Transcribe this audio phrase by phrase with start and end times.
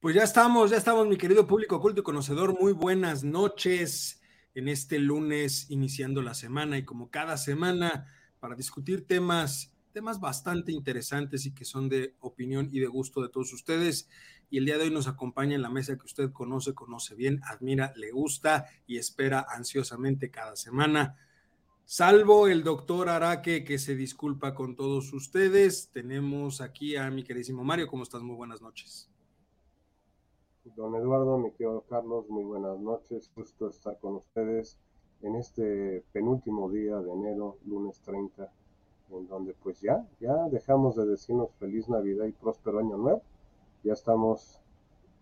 [0.00, 2.56] Pues ya estamos, ya estamos, mi querido público culto y conocedor.
[2.56, 4.22] Muy buenas noches
[4.54, 8.06] en este lunes, iniciando la semana y como cada semana,
[8.38, 13.28] para discutir temas, temas bastante interesantes y que son de opinión y de gusto de
[13.28, 14.08] todos ustedes.
[14.50, 17.40] Y el día de hoy nos acompaña en la mesa que usted conoce, conoce bien,
[17.42, 21.16] admira, le gusta y espera ansiosamente cada semana.
[21.84, 27.64] Salvo el doctor Araque, que se disculpa con todos ustedes, tenemos aquí a mi queridísimo
[27.64, 27.88] Mario.
[27.88, 28.22] ¿Cómo estás?
[28.22, 29.10] Muy buenas noches.
[30.76, 33.30] Don Eduardo, mi querido Carlos, muy buenas noches.
[33.34, 34.78] Gusto estar con ustedes
[35.22, 38.50] en este penúltimo día de enero, lunes 30,
[39.10, 43.22] en donde pues ya, ya dejamos de decirnos feliz Navidad y próspero año nuevo.
[43.84, 44.60] Ya estamos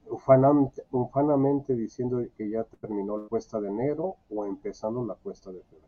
[0.07, 5.63] ufanamente, ufanamente diciendo que ya terminó la cuesta de enero o empezando la cuesta de
[5.63, 5.87] febrero.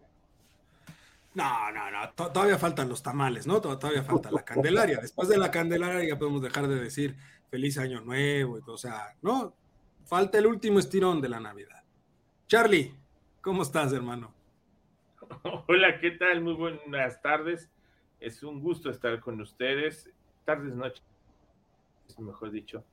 [1.34, 3.60] No, no, no, todavía faltan los tamales, ¿no?
[3.60, 4.98] Todavía falta la Candelaria.
[5.00, 7.16] Después de la Candelaria ya podemos dejar de decir
[7.50, 8.74] feliz año nuevo, y todo.
[8.74, 9.54] o sea, no,
[10.04, 11.82] falta el último estirón de la Navidad.
[12.46, 12.94] Charlie,
[13.40, 14.32] ¿cómo estás, hermano?
[15.68, 16.40] Hola, ¿qué tal?
[16.40, 17.70] Muy buenas tardes.
[18.20, 20.10] Es un gusto estar con ustedes.
[20.44, 21.04] Tardes, noches,
[22.18, 22.84] mejor dicho.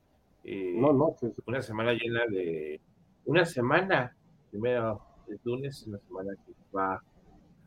[0.44, 1.32] Eh, no, noches.
[1.46, 2.80] Una semana llena de.
[3.24, 4.16] Una semana,
[4.50, 7.02] primero el lunes, una semana que va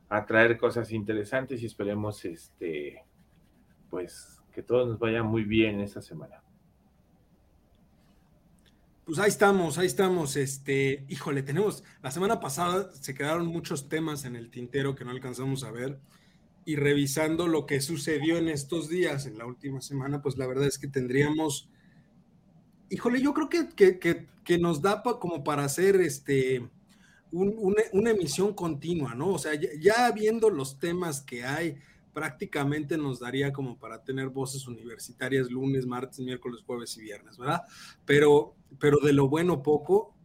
[0.07, 3.03] a traer cosas interesantes y esperemos este
[3.89, 6.41] pues que todo nos vaya muy bien esta semana.
[9.09, 10.35] Pues ahí estamos, ahí estamos.
[10.35, 15.09] Este, híjole, tenemos, la semana pasada se quedaron muchos temas en el tintero que no
[15.09, 15.99] alcanzamos a ver.
[16.63, 20.67] Y revisando lo que sucedió en estos días, en la última semana, pues la verdad
[20.67, 21.71] es que tendríamos,
[22.91, 26.69] híjole, yo creo que, que, nos da como para hacer este,
[27.31, 29.29] una, emisión continua, ¿no?
[29.29, 31.79] O sea, ya, viendo los temas que hay,
[32.13, 37.61] prácticamente nos daría como para tener voces universitarias lunes, martes, miércoles, jueves y viernes, ¿verdad?
[38.05, 40.15] Pero, pero de lo bueno poco,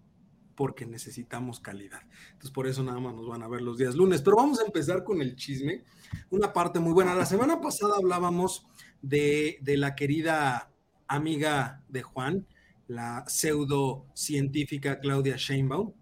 [0.55, 2.03] porque necesitamos calidad.
[2.27, 4.22] Entonces, por eso nada más nos van a ver los días lunes.
[4.22, 5.84] Pero vamos a empezar con el chisme.
[6.31, 7.15] Una parte muy buena.
[7.15, 8.66] La semana pasada hablábamos
[9.03, 10.71] de, de la querida
[11.09, 12.47] amiga de Juan,
[12.87, 15.93] la pseudocientífica Claudia Sheinbaum,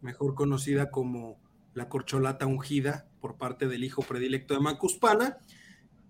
[0.00, 1.40] mejor conocida como
[1.74, 5.38] la corcholata ungida por parte del hijo predilecto de Macuspana,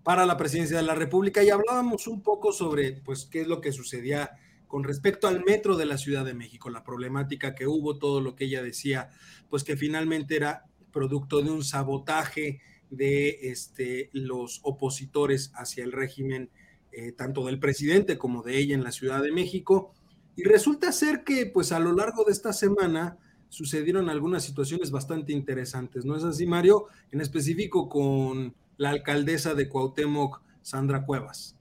[0.03, 3.61] para la presidencia de la República y hablábamos un poco sobre pues qué es lo
[3.61, 4.31] que sucedía
[4.67, 8.35] con respecto al metro de la Ciudad de México, la problemática que hubo, todo lo
[8.35, 9.11] que ella decía,
[9.49, 12.59] pues que finalmente era producto de un sabotaje
[12.89, 16.49] de este, los opositores hacia el régimen,
[16.91, 19.93] eh, tanto del presidente como de ella en la Ciudad de México.
[20.35, 23.19] Y resulta ser que, pues a lo largo de esta semana,
[23.49, 26.85] sucedieron algunas situaciones bastante interesantes, ¿no es así, Mario?
[27.11, 31.55] En específico con la alcaldesa de Cuauhtémoc, Sandra Cuevas.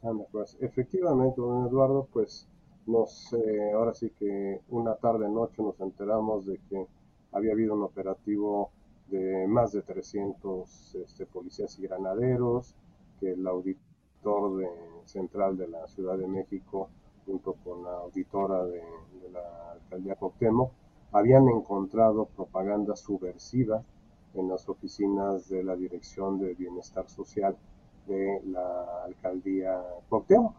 [0.00, 2.48] Sandra Cuevas, efectivamente, don Eduardo, pues
[2.86, 6.86] nos, eh, ahora sí que una tarde noche nos enteramos de que
[7.32, 8.70] había habido un operativo
[9.08, 12.74] de más de 300 este, policías y granaderos,
[13.18, 14.64] que el auditor
[15.04, 16.88] central de la Ciudad de México,
[17.26, 18.82] junto con la auditora de,
[19.22, 20.72] de la alcaldía Cuauhtémoc,
[21.12, 23.82] habían encontrado propaganda subversiva
[24.34, 27.56] en las oficinas de la Dirección de Bienestar Social
[28.06, 30.54] de la alcaldía Cuauhtémoc,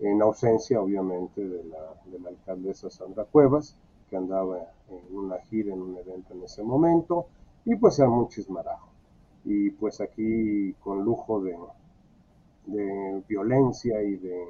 [0.00, 3.76] en ausencia obviamente de la, de la alcaldesa Sandra Cuevas,
[4.08, 4.58] que andaba
[4.88, 7.26] en una gira, en un evento en ese momento,
[7.64, 8.88] y pues era un chismarajo.
[9.44, 11.56] Y pues aquí con lujo de,
[12.66, 14.44] de violencia y de,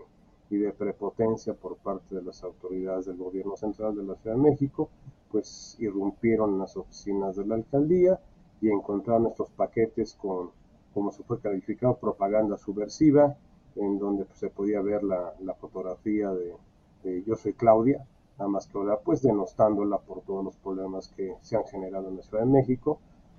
[0.51, 4.43] y de prepotencia por parte de las autoridades del gobierno central de la Ciudad de
[4.43, 4.89] México,
[5.33, 8.21] pues irrumpieron las oficinas de la alcaldía
[8.61, 10.51] y encontraron estos paquetes con,
[10.95, 13.37] como se fue calificado, propaganda subversiva,
[13.77, 18.07] en donde pues, se podía ver la, fotografía de, Yo soy Claudia,
[18.39, 22.17] nada más que ahora pues denostándola por todos los problemas que se han generado en
[22.17, 22.99] la Ciudad de México.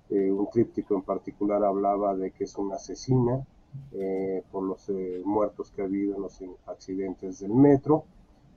[0.09, 3.45] Eh, un tríptico en particular hablaba de que es una asesina
[3.93, 8.03] eh, por los eh, muertos que ha habido en los accidentes del metro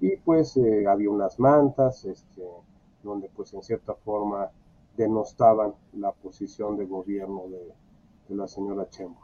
[0.00, 2.43] y pues había unas mantas este,
[3.06, 4.50] donde pues en cierta forma
[4.97, 7.73] denostaban la posición de gobierno de,
[8.35, 9.20] la señora Chembo.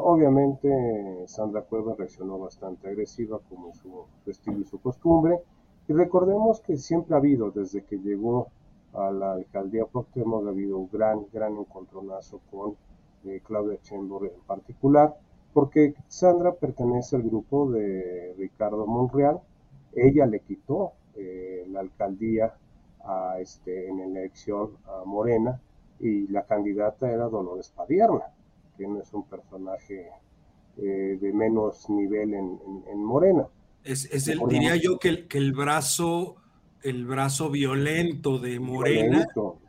[0.00, 5.38] obviamente Sandra Cueva reaccionó bastante agresiva como su, estilo y su costumbre
[5.86, 8.48] y recordemos que siempre ha habido, desde que llegó
[8.94, 12.76] a la alcaldía Cuauhtémoc, ha habido un gran, gran encontronazo con
[13.24, 15.14] eh, Claudia Sheinbaum en particular,
[15.52, 19.40] porque Sandra pertenece al grupo de Ricardo Monreal.
[19.94, 22.54] Ella le quitó eh, la alcaldía
[23.06, 25.60] a este, en la elección a Morena
[26.00, 28.24] y la candidata era Dolores Padierna,
[28.76, 30.08] que no es un personaje
[30.78, 33.46] eh, de menos nivel en Morena.
[33.84, 36.36] Es, el, diría yo que el, que el brazo,
[36.82, 39.26] el brazo violento de Morena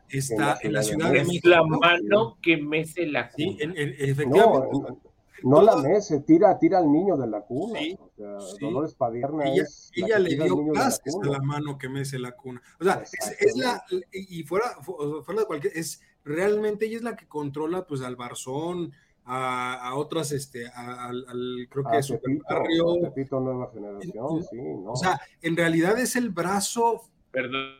[0.08, 1.48] está en la, Ciudad de, México.
[1.48, 3.30] la mano que mece la.
[3.30, 4.68] Sí, efectivamente.
[4.72, 4.98] No,
[5.42, 7.80] la mece, tira, tira al niño de la cuna.
[7.98, 12.18] o sea, Dolores Padierna ella, es ella le dio clases a la mano que mece
[12.18, 12.62] la cuna.
[12.80, 17.26] O sea, es, la, y fuera, fuera de cualquier, es realmente ella es la que
[17.26, 18.92] controla pues al Barzón,
[19.28, 23.40] a, otras, este, al, creo que es Super Barrio.
[23.40, 24.92] Nueva Generación, sí, ¿no?
[24.92, 27.02] O sea, en realidad es el brazo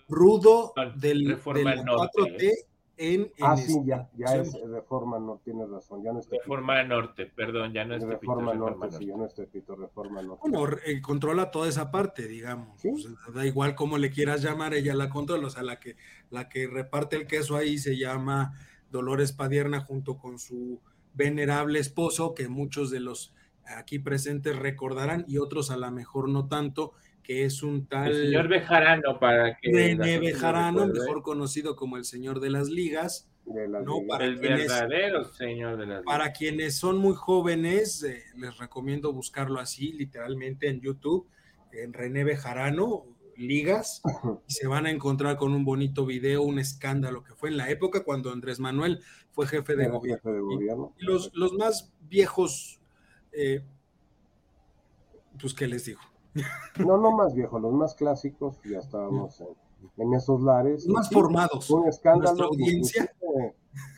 [0.08, 2.52] rudo del, Reforma del 4T
[2.96, 3.14] ¿eh?
[3.14, 7.26] en, Ah, sí, ya, ya es Reforma Norte, tienes razón, ya no es Reforma Norte,
[7.26, 10.48] perdón, ya no es Reforma Norte, sí, ya no es Tepito, Reforma Norte.
[10.48, 12.80] Bueno, eh, controla toda esa parte, digamos.
[13.34, 15.96] da igual cómo le quieras llamar, ella la controla, o sea, la que,
[16.30, 18.54] la que reparte el queso ahí se llama
[18.90, 20.80] Dolores Padierna junto con su
[21.14, 23.34] venerable esposo que muchos de los
[23.76, 26.92] aquí presentes recordarán y otros a lo mejor no tanto,
[27.26, 28.12] que es un tal...
[28.12, 29.72] El señor Bejarano, para que...
[29.72, 33.28] René Bejarano, mejor conocido como el señor de las ligas.
[33.44, 36.04] no, para el verdadero señor de las ligas.
[36.04, 41.26] Para quienes son muy jóvenes, eh, les recomiendo buscarlo así, literalmente en YouTube,
[41.72, 43.06] en René Bejarano,
[43.36, 44.02] ligas
[44.46, 47.68] y se van a encontrar con un bonito video, un escándalo que fue en la
[47.70, 49.00] época cuando Andrés Manuel
[49.32, 50.94] fue jefe de, gobierno.
[50.96, 52.80] Y, los, los, más viejos,
[53.32, 53.62] eh,
[55.38, 56.00] pues, ¿qué les digo?
[56.78, 59.42] No, no más viejos, los más clásicos, ya estábamos
[59.96, 60.86] en, esos lares.
[60.88, 61.70] Más formados.
[61.70, 62.44] Un escándalo.
[62.44, 63.10] Audiencia.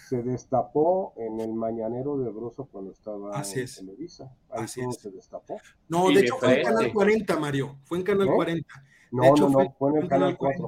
[0.08, 4.32] Se destapó en el mañanero de Broso cuando estaba en Televisa.
[4.50, 5.58] Ahí Así se destapó.
[5.88, 7.76] No, de hecho fue en Canal 40, Mario.
[7.84, 8.84] Fue en Canal 40.
[9.10, 10.66] No, no, no, fue, en el Canal 4.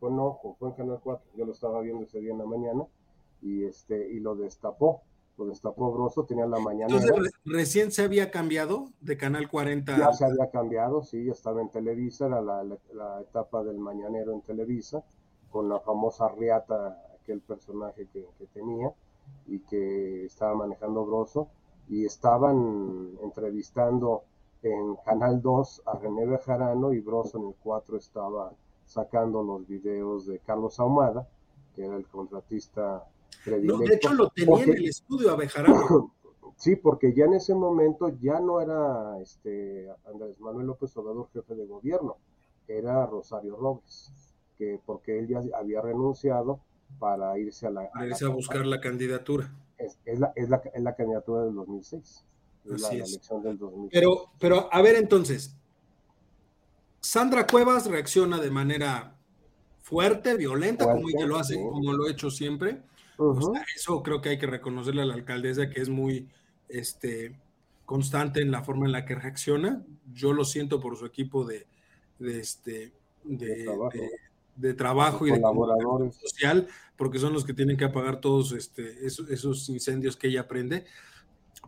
[0.00, 1.30] Fue, no, fue en Canal 4.
[1.36, 2.84] Yo lo estaba viendo ese día en la mañana
[3.40, 5.02] y, este, y lo destapó.
[5.38, 6.94] Lo destapó Broso, tenía la mañana.
[6.94, 9.96] Entonces, recién se había cambiado de Canal 40.
[9.96, 14.32] Ya se había cambiado, sí, ya estaba en Televisa, era la, la, etapa del mañanero
[14.32, 15.04] en Televisa,
[15.50, 18.92] con la famosa Riata, aquel personaje que, que tenía
[19.46, 21.48] y que estaba manejando Broso,
[21.88, 24.24] y estaban entrevistando
[24.62, 28.52] en Canal 2 a René Bejarano y Broso en el 4 estaba
[28.84, 31.28] sacando los videos de Carlos Ahumada,
[31.74, 33.04] que era el contratista.
[33.62, 36.12] No, de hecho lo tenía en el estudio a Bejarano.
[36.58, 41.54] Sí, porque ya en ese momento ya no era este Andrés Manuel López Obrador jefe
[41.54, 42.16] de gobierno,
[42.66, 44.10] era Rosario Robles,
[44.56, 46.60] que porque él ya había renunciado
[46.98, 47.90] para irse a la...
[47.90, 49.52] Para irse a, buscar la candidatura.
[49.76, 52.24] Es, la, es, la, es la candidatura del 2006.
[53.90, 55.56] Pero, pero, a ver entonces,
[57.00, 59.16] Sandra Cuevas reacciona de manera
[59.82, 62.82] fuerte, violenta, como ella lo hace, como lo ha hecho siempre.
[63.74, 66.28] Eso creo que hay que reconocerle a la alcaldesa que es muy
[66.68, 67.38] este,
[67.84, 69.82] constante en la forma en la que reacciona.
[70.12, 71.66] Yo lo siento por su equipo de,
[72.20, 72.92] este,
[73.24, 73.64] de,
[74.74, 75.26] trabajo.
[75.26, 79.68] y de colaboradores social, porque son los que tienen que apagar todos este, esos, esos
[79.68, 80.84] incendios que ella prende.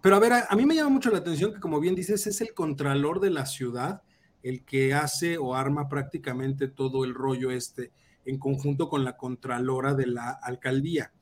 [0.02, 2.40] Pero a ver, a, mí me llama mucho la atención que, como bien dices, es
[2.40, 4.02] el contralor de la ciudad
[4.42, 7.90] el que hace o arma prácticamente todo el rollo este
[8.24, 11.12] en conjunto con la contralora de la alcaldía.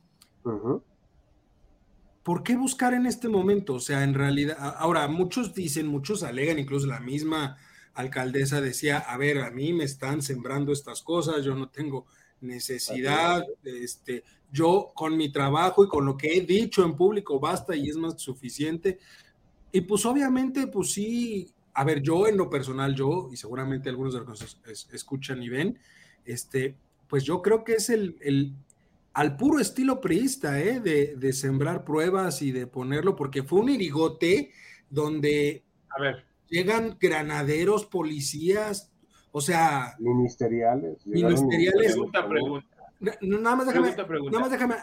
[2.22, 3.74] ¿Por qué buscar en este momento?
[3.74, 7.56] O sea, en realidad, ahora muchos dicen, muchos alegan, incluso la misma
[7.94, 12.06] alcaldesa decía, a ver, a mí me están sembrando estas cosas, yo no tengo
[12.40, 17.74] necesidad, este, yo con mi trabajo y con lo que he dicho en público basta
[17.74, 18.98] y es más suficiente.
[19.72, 24.14] Y pues obviamente, pues sí, a ver, yo en lo personal, yo, y seguramente algunos
[24.14, 25.78] de los que escuchan y ven,
[26.24, 26.74] este,
[27.08, 28.54] pues yo creo que es el, el
[29.16, 30.78] al puro estilo priista, ¿eh?
[30.78, 34.52] de, de, sembrar pruebas y de ponerlo, porque fue un irigote
[34.90, 36.26] donde a ver.
[36.50, 38.92] llegan granaderos, policías,
[39.32, 39.96] O sea.
[39.98, 41.06] Ministeriales.
[41.06, 41.92] Ministeriales.
[41.92, 42.66] Pregunta, pregunta.
[43.22, 44.76] nada más déjame, Nada más déjame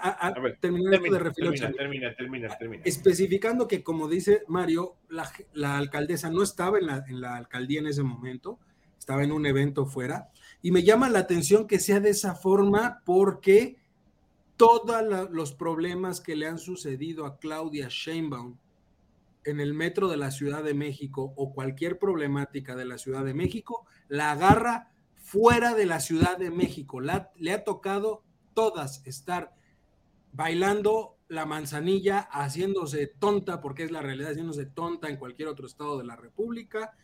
[0.60, 1.74] terminar esto de reflexión.
[1.76, 7.04] Termina, termina, termina, Especificando que, como dice Mario, la, la alcaldesa no estaba en la,
[7.08, 8.58] en la alcaldía en ese momento,
[8.98, 10.32] estaba en un evento fuera,
[10.64, 13.83] y me llama la atención que sea de esa forma porque
[14.58, 18.58] todos los problemas que le han sucedido a Claudia Sheinbaum
[19.46, 23.34] en el metro de la Ciudad de México o cualquier problemática de la Ciudad de
[23.34, 27.02] México, la agarra fuera de la Ciudad de México.
[27.02, 29.54] le ha tocado todas estar
[30.32, 35.98] bailando la manzanilla, haciéndose tonta, porque es la realidad, haciéndose tonta en cualquier otro estado
[35.98, 36.96] de la República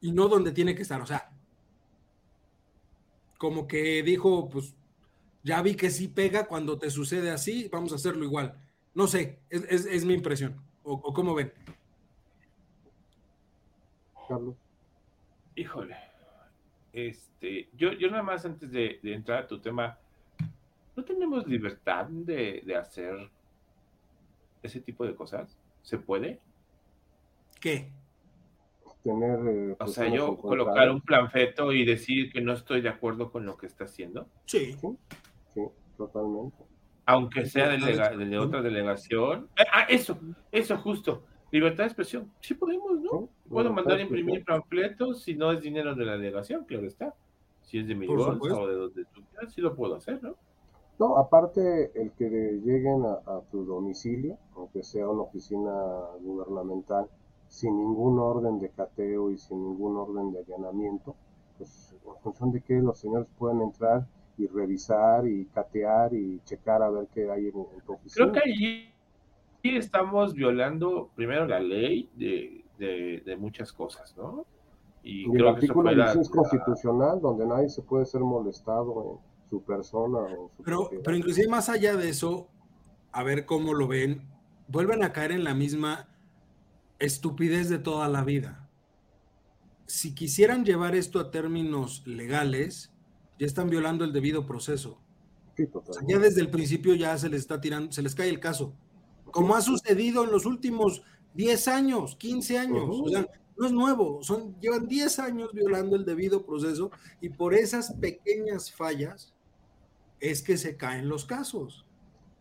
[0.00, 1.00] y no donde tiene que estar.
[1.00, 1.30] O sea,
[3.38, 4.74] como que dijo, pues
[5.42, 8.54] ya vi que sí pega cuando te sucede así, vamos a hacerlo igual.
[8.94, 10.60] No sé, es, mi impresión.
[10.82, 11.52] O, cómo ven?
[14.28, 14.56] Carlos.
[15.54, 15.96] Híjole.
[16.92, 19.98] Este, yo, yo nada más antes de, entrar a tu tema,
[20.96, 23.30] ¿no tenemos libertad de, de, hacer
[24.62, 25.56] ese tipo de cosas?
[25.82, 26.40] ¿Se puede?
[27.60, 27.90] ¿Qué?
[29.02, 29.38] Tener.
[29.46, 33.46] Eh, o sea, yo colocar un planfeto y decir que no estoy de acuerdo con
[33.46, 34.28] lo que está haciendo.
[34.44, 34.76] Sí.
[35.54, 35.62] Sí,
[35.96, 36.56] totalmente.
[37.06, 39.48] Aunque sea de, otra delegación.
[39.58, 40.18] Eh, ah, eso,
[40.52, 41.24] eso justo.
[41.50, 42.30] Libertad de expresión.
[42.40, 43.28] Sí podemos, ¿no?
[43.48, 47.14] Puedo mandar a imprimir panfletos si no es dinero de la delegación, claro está.
[47.62, 50.36] Si es de mi bolsa o de donde tú quieras, sí lo puedo hacer, ¿no?
[51.00, 55.72] No, aparte el que lleguen a, tu domicilio, aunque sea una oficina
[56.20, 57.08] gubernamental,
[57.48, 61.16] sin ningún orden de cateo y sin ningún orden de allanamiento,
[61.56, 64.06] pues en función de que los señores puedan entrar
[64.40, 68.30] y revisar y catear y checar a ver qué hay en, tu oficina.
[68.30, 68.92] Creo que allí
[69.62, 74.46] estamos violando primero la ley de, de, muchas cosas, ¿no?
[75.02, 79.62] Y, creo el artículo que es constitucional donde nadie se puede ser molestado en su
[79.62, 80.18] persona.
[80.18, 82.48] O su pero, pero inclusive más allá de eso,
[83.12, 84.22] a ver cómo lo ven,
[84.68, 86.08] vuelven a caer en la misma
[86.98, 88.68] estupidez de toda la vida.
[89.86, 92.92] Si quisieran llevar esto a términos legales,
[93.40, 94.98] ya están violando el debido proceso.
[96.06, 98.74] ya desde el principio ya se les está tirando, se les cae el caso.
[99.24, 101.02] Como ha sucedido en los últimos
[101.34, 102.84] 10 años, 15 años.
[102.86, 106.90] O sea, no es nuevo, son, llevan 10 años violando el debido proceso
[107.22, 109.32] y por esas pequeñas fallas
[110.20, 111.86] es que se caen los casos.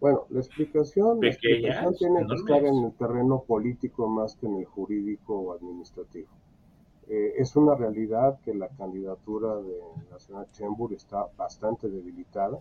[0.01, 5.39] Bueno, la explicación, tiene que estar en el terreno político más que en el jurídico
[5.39, 6.29] o administrativo.
[7.10, 9.80] Eh, es una realidad que la candidatura de
[10.12, 12.60] la señora Chembur está bastante debilitada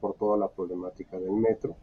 [0.00, 1.76] por toda la problemática del metro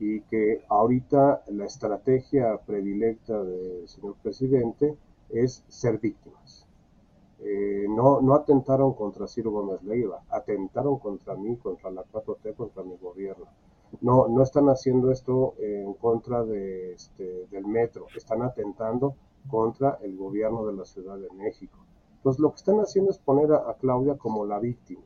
[0.00, 4.96] y que ahorita la estrategia predilecta del señor presidente
[5.28, 6.66] es ser víctimas.
[7.38, 12.82] Eh, no, no atentaron contra Ciro Gómez Leiva, atentaron contra mí, contra la 4T, contra
[12.82, 13.46] mi gobierno.
[14.00, 19.14] No, no están haciendo esto en contra de, este, del metro, están atentando
[19.48, 21.78] contra el gobierno de la Ciudad de México.
[22.16, 25.02] Entonces lo que están haciendo es poner a, Claudia como la víctima.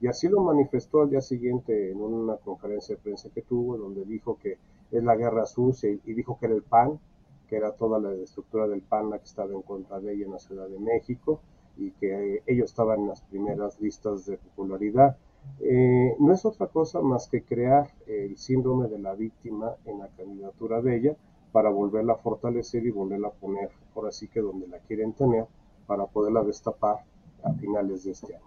[0.00, 4.04] Y así lo manifestó al día siguiente en una conferencia de prensa que tuvo, donde
[4.04, 4.58] dijo que
[4.90, 7.00] es la guerra sucia y, dijo que era el PAN,
[7.48, 10.32] que era toda la estructura del PAN la que estaba en contra de ella en
[10.32, 11.40] la Ciudad de México
[11.76, 15.16] y que eh, ellos estaban en las primeras listas de popularidad.
[15.60, 20.08] Eh, no es otra cosa más que crear el síndrome de la víctima en la
[20.08, 21.16] candidatura de ella
[21.52, 25.46] para volverla a fortalecer y volverla a poner, ahora sí que donde la quieren tener,
[25.86, 26.96] para poderla destapar
[27.42, 28.44] a finales de este año.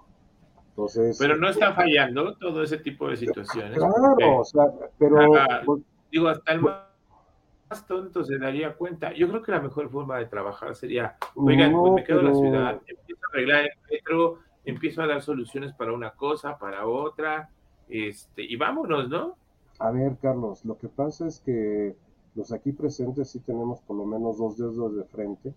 [0.69, 3.77] Entonces, pero no está fallando todo ese tipo de situaciones.
[3.77, 4.65] Claro, o sea,
[4.97, 5.17] pero...
[5.65, 5.81] Pues,
[6.11, 9.13] digo, hasta el más tonto se daría cuenta.
[9.13, 12.35] Yo creo que la mejor forma de trabajar sería, oigan, pues me quedo en la
[12.35, 17.49] ciudad, empiezo a arreglar el metro, empiezo a dar soluciones para una cosa, para otra,
[17.89, 19.35] este, y vámonos, ¿no?
[19.79, 21.95] A ver, Carlos, lo que pasa es que
[22.35, 25.53] los aquí presentes sí tenemos por lo menos dos dedos de frente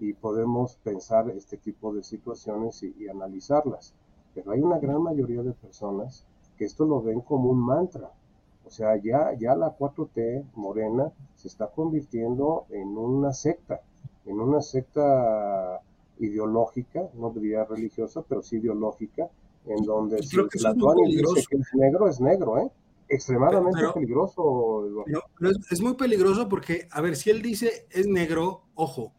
[0.00, 3.94] y podemos pensar este tipo de situaciones y, analizarlas.
[4.34, 6.24] Pero hay una gran mayoría de personas
[6.58, 8.10] que esto lo ven como un mantra.
[8.66, 13.80] O sea, ya, ya la 4T morena se está convirtiendo en una secta,
[14.26, 15.80] en una secta
[16.18, 19.28] ideológica, no diría religiosa, pero sí ideológica,
[19.66, 22.70] en donde si la dice que es negro, es negro, ¿eh?
[23.08, 25.04] Extremadamente peligroso.
[25.70, 29.12] es, muy peligroso porque, a ver, si él dice es negro, ojo,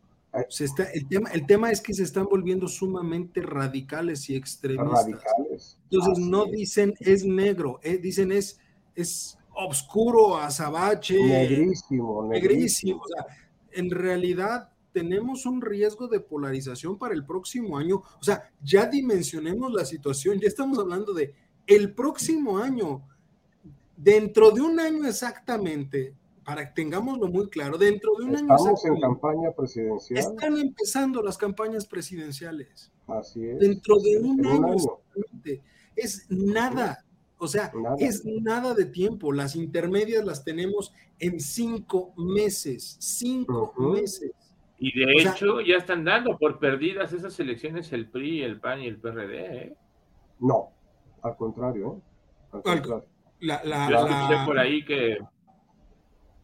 [0.49, 5.05] se está, el, tema, el tema es que se están volviendo sumamente radicales y extremistas.
[5.05, 5.79] Radicales.
[5.89, 8.59] Entonces no dicen es negro, eh, dicen es,
[8.93, 11.21] es oscuro, azabache.
[11.21, 13.01] Negrísimo, negrísimo.
[13.01, 13.25] O sea,
[13.71, 17.97] en realidad tenemos un riesgo de polarización para el próximo año.
[18.19, 21.33] O sea, ya dimensionemos la situación, ya estamos hablando de
[21.65, 23.07] el próximo año,
[23.97, 26.13] dentro de un año exactamente,
[26.45, 28.55] para que tengámoslo muy claro, dentro de un año.
[28.55, 30.19] Estamos en campaña presidencial.
[30.19, 32.91] Están empezando las campañas presidenciales.
[33.07, 33.59] Así es.
[33.59, 34.75] Dentro de un, año,
[35.95, 37.03] Es nada.
[37.39, 39.31] O sea, es nada de tiempo.
[39.33, 42.97] Las intermedias las tenemos en cinco meses.
[42.99, 44.31] Cinco meses.
[44.79, 48.87] Y de hecho, ya están dando por perdidas esas elecciones el PRI, el PAN y
[48.87, 49.63] el PRD.
[49.63, 49.75] ¿eh?
[50.39, 50.71] No,
[51.23, 51.97] al contrario.
[51.97, 52.47] ¿eh?
[52.53, 53.16] Al contrario.
[53.39, 55.19] La, la, por ahí que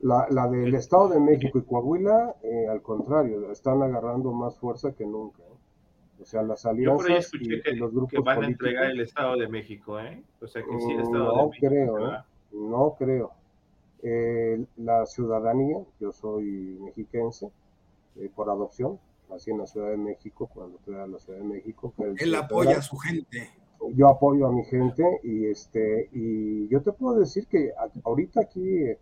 [0.04, 4.94] la, la del Estado de México y Coahuila, eh, al contrario, están agarrando más fuerza
[4.94, 5.42] que nunca.
[5.44, 6.22] ¿eh?
[6.22, 10.00] O sea, las alianzas y, los grupos que van a entregar el Estado de México,
[10.00, 10.22] ¿eh?
[10.42, 11.68] O sea, que sí, el Estado no de México.
[11.68, 12.18] Creo, ¿eh?
[12.52, 13.32] No creo,
[14.78, 17.50] la ciudadanía, yo soy mexiquense
[18.36, 21.94] por adopción, nací en la Ciudad de México cuando fui a la Ciudad de México.
[22.18, 23.50] Él apoya a su gente.
[23.96, 28.96] Yo apoyo a mi gente y este y yo te puedo decir que ahorita aquí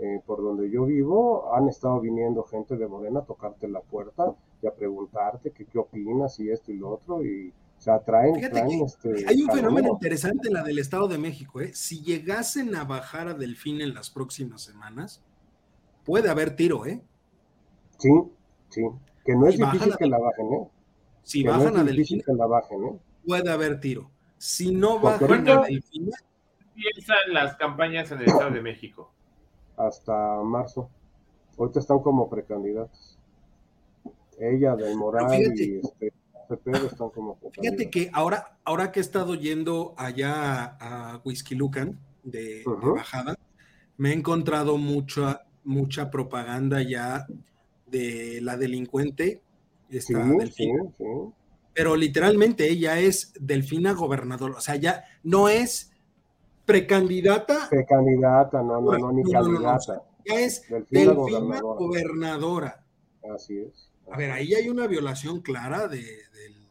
[0.00, 4.32] eh, por donde yo vivo, han estado viniendo gente de Morena a tocarte la puerta
[4.62, 7.24] y a preguntarte qué opinas y esto y lo otro.
[7.24, 11.60] Y, o sea, traen, este, Hay un fenómeno interesante en la del Estado de México.
[11.60, 11.72] ¿eh?
[11.74, 15.24] Si llegasen a bajar a Delfín en las próximas semanas,
[16.04, 17.02] puede haber tiro, ¿eh?
[17.98, 18.10] Sí,
[18.68, 18.82] sí.
[19.24, 20.68] Que no es difícil que la bajen, ¿eh?
[21.24, 22.98] Si bajan a Delfín, que la bajen, ¿eh?
[23.26, 24.12] puede haber tiro.
[24.38, 26.10] Si no bajan a Delfín.
[26.74, 29.12] Piensan las campañas en el Estado de México?
[29.78, 30.90] hasta marzo.
[31.56, 33.16] Ahorita están como precandidatos.
[34.38, 35.26] Ella, Del Moral
[35.56, 36.12] y este,
[36.64, 42.62] están como Fíjate que ahora, ahora que he estado yendo allá a Whisky Lucan de,
[42.64, 43.36] bajada,
[43.96, 47.26] me he encontrado mucha, mucha propaganda ya
[47.86, 49.42] de la delincuente.
[49.90, 50.24] Esta
[51.78, 55.92] Pero literalmente ella es Delfina gobernador, o sea, ya no es
[56.66, 57.68] precandidata.
[57.70, 60.02] Precandidata, no, no, no, ni candidata.
[60.26, 62.84] ya es Delfina, gobernadora.
[63.32, 63.88] Así es.
[64.10, 66.68] A ver, ahí hay una violación clara de, del.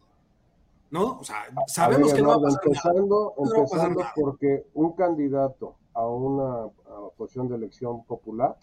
[0.91, 1.20] ¿No?
[1.20, 6.70] O sea, sabemos que no va a pasar empezando, Empezando porque un candidato a una
[7.15, 8.58] posición de elección popular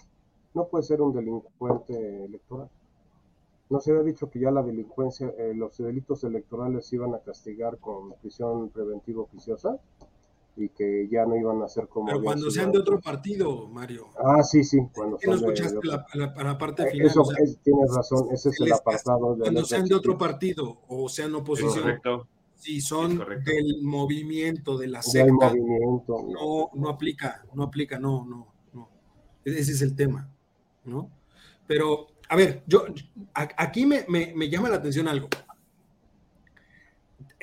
[0.52, 2.68] no puede ser un delincuente electoral.
[3.74, 7.18] No se había dicho que ya la delincuencia, eh, los delitos electorales se iban a
[7.18, 9.80] castigar con prisión preventiva oficiosa
[10.56, 12.06] y que ya no iban a ser como...
[12.06, 14.10] Pero cuando sean de otro partido, Mario.
[14.16, 14.78] Ah, sí, sí.
[14.94, 17.06] Cuando no escuchaste la, parte eh, final.
[17.08, 17.24] Eso,
[17.64, 19.34] tienes razón, ese es el apartado.
[19.34, 21.82] De cuando sean de otro partido o sean oposición.
[21.82, 22.28] Correcto.
[22.54, 28.54] Si son del movimiento, de la secta, movimiento, no, no aplica, no aplica, no, no,
[28.72, 28.88] no.
[29.44, 30.30] Ese es el tema,
[30.84, 31.10] ¿no?
[31.66, 32.84] Pero, a ver, yo,
[33.34, 35.28] aquí me, me, me llama la atención algo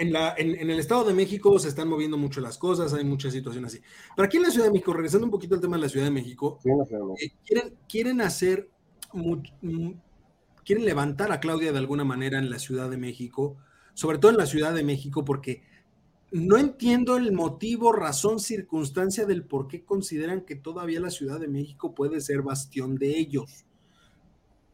[0.01, 3.33] en, la, en, el Estado de México se están moviendo mucho las cosas, hay muchas
[3.33, 3.83] situaciones así.
[4.15, 6.07] Pero aquí en la Ciudad de México, regresando un poquito al tema de la Ciudad
[6.07, 6.59] de México,
[7.19, 8.67] eh, quieren, quieren hacer,
[10.65, 13.57] quieren levantar a Claudia de alguna manera en la Ciudad de México,
[13.93, 15.61] sobre todo en la Ciudad de México, porque
[16.31, 21.47] no entiendo el motivo, razón, circunstancia del por qué consideran que todavía la Ciudad de
[21.47, 23.65] México puede ser bastión de ellos.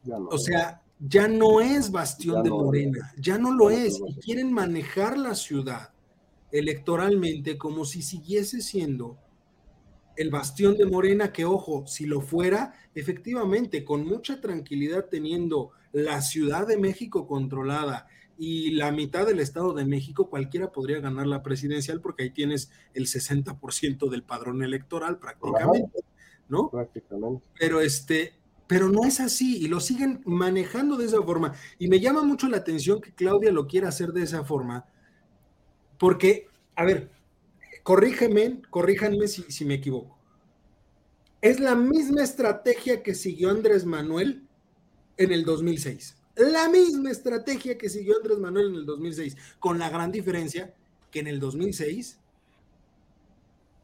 [0.06, 5.18] O sea, ya no es bastión de Morena, ya no lo es, y quieren manejar
[5.18, 5.92] la ciudad
[6.52, 9.18] electoralmente como si siguiese siendo
[10.16, 16.22] el bastión de Morena, que ojo, si lo fuera, efectivamente, con mucha tranquilidad teniendo la
[16.22, 18.08] Ciudad de México controlada
[18.38, 22.72] y la mitad del Estado de México, cualquiera podría ganar la presidencial porque ahí tienes
[22.94, 26.00] el 60% del padrón electoral prácticamente,
[26.50, 26.70] ¿no?
[26.70, 27.44] Prácticamente.
[27.60, 28.34] Pero este,
[28.68, 31.54] pero no es así y lo siguen manejando de esa forma.
[31.80, 34.86] Y me llama mucho la atención que Claudia lo quiera hacer de esa forma,
[35.98, 37.10] porque, a ver,
[37.84, 40.18] corrígeme, corríjanme si, si me equivoco.
[41.42, 44.46] Es la misma estrategia que siguió Andrés Manuel
[45.16, 46.18] en el 2006.
[46.36, 50.76] La misma estrategia que siguió Andrés Manuel en el 2006, con la gran diferencia
[51.10, 52.20] que en el 2006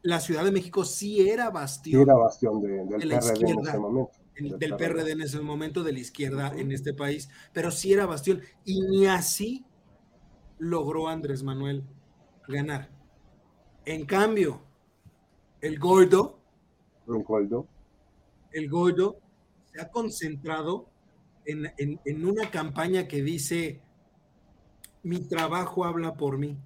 [0.02, 4.76] la Ciudad de México sí era bastión, era bastión de, del en ese momento del
[4.76, 8.42] PRD en ese momento, de la izquierda en este país, pero sí era bastión.
[8.64, 9.64] Y ni así
[10.58, 11.84] logró Andrés Manuel
[12.48, 12.90] ganar.
[13.84, 14.62] En cambio,
[15.60, 16.40] el gordo,
[17.06, 17.68] el gordo,
[18.52, 19.18] el gordo
[19.72, 20.88] se ha concentrado
[21.44, 23.82] en, en una campaña que dice,
[25.02, 26.58] mi trabajo habla por mí.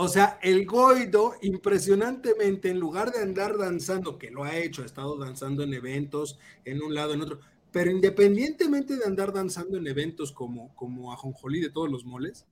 [0.00, 4.86] O sea, el Goido, impresionantemente, en lugar de andar danzando, que lo ha hecho, ha
[4.86, 7.40] estado danzando en eventos, en un lado, en otro,
[7.72, 12.46] Pero independientemente de andar danzando en eventos como, como Ajonjolí de todos los moles,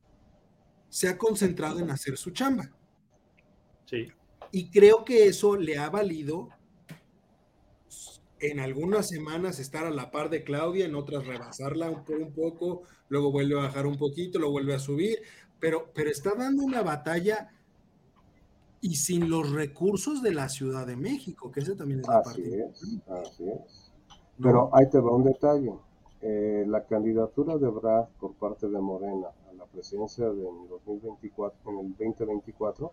[0.88, 2.68] se ha concentrado en hacer su chamba.
[3.84, 4.08] Sí.
[4.50, 6.48] Y creo que eso le ha valido
[8.40, 12.82] en algunas semanas estar a la par de Claudia, en otras rebasarla un, un poco,
[13.08, 15.20] luego vuelve a bajar un poquito, lo vuelve a subir,
[15.60, 17.50] pero, pero está dando una batalla
[18.80, 22.42] y sin los recursos de la Ciudad de México, que ese también es la así
[22.42, 23.92] Es, así es.
[24.40, 25.72] Pero ahí te va un detalle.
[26.20, 31.78] Eh, la candidatura de Brad por parte de Morena a la presidencia del 2024, en
[31.78, 32.92] el 2024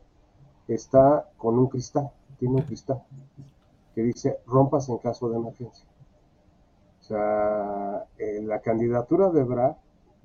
[0.67, 3.03] está con un cristal, tiene un cristal
[3.93, 5.85] que dice rompas en caso de emergencia.
[7.01, 9.75] O sea, eh, la candidatura de Brad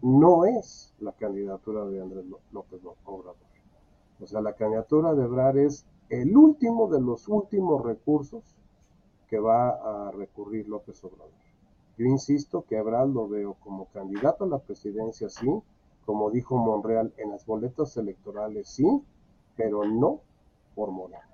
[0.02, 3.36] no es la candidatura de Andrés López Obrador.
[4.20, 8.42] O sea, la candidatura de Brad es el último de los últimos recursos
[9.28, 11.30] que va a recurrir López Obrador.
[11.96, 15.48] Yo insisto que Brad lo veo como candidato a la presidencia, sí,
[16.06, 19.02] como dijo Monreal, en las boletas electorales, sí,
[19.56, 20.20] pero no
[20.74, 21.28] por Morena.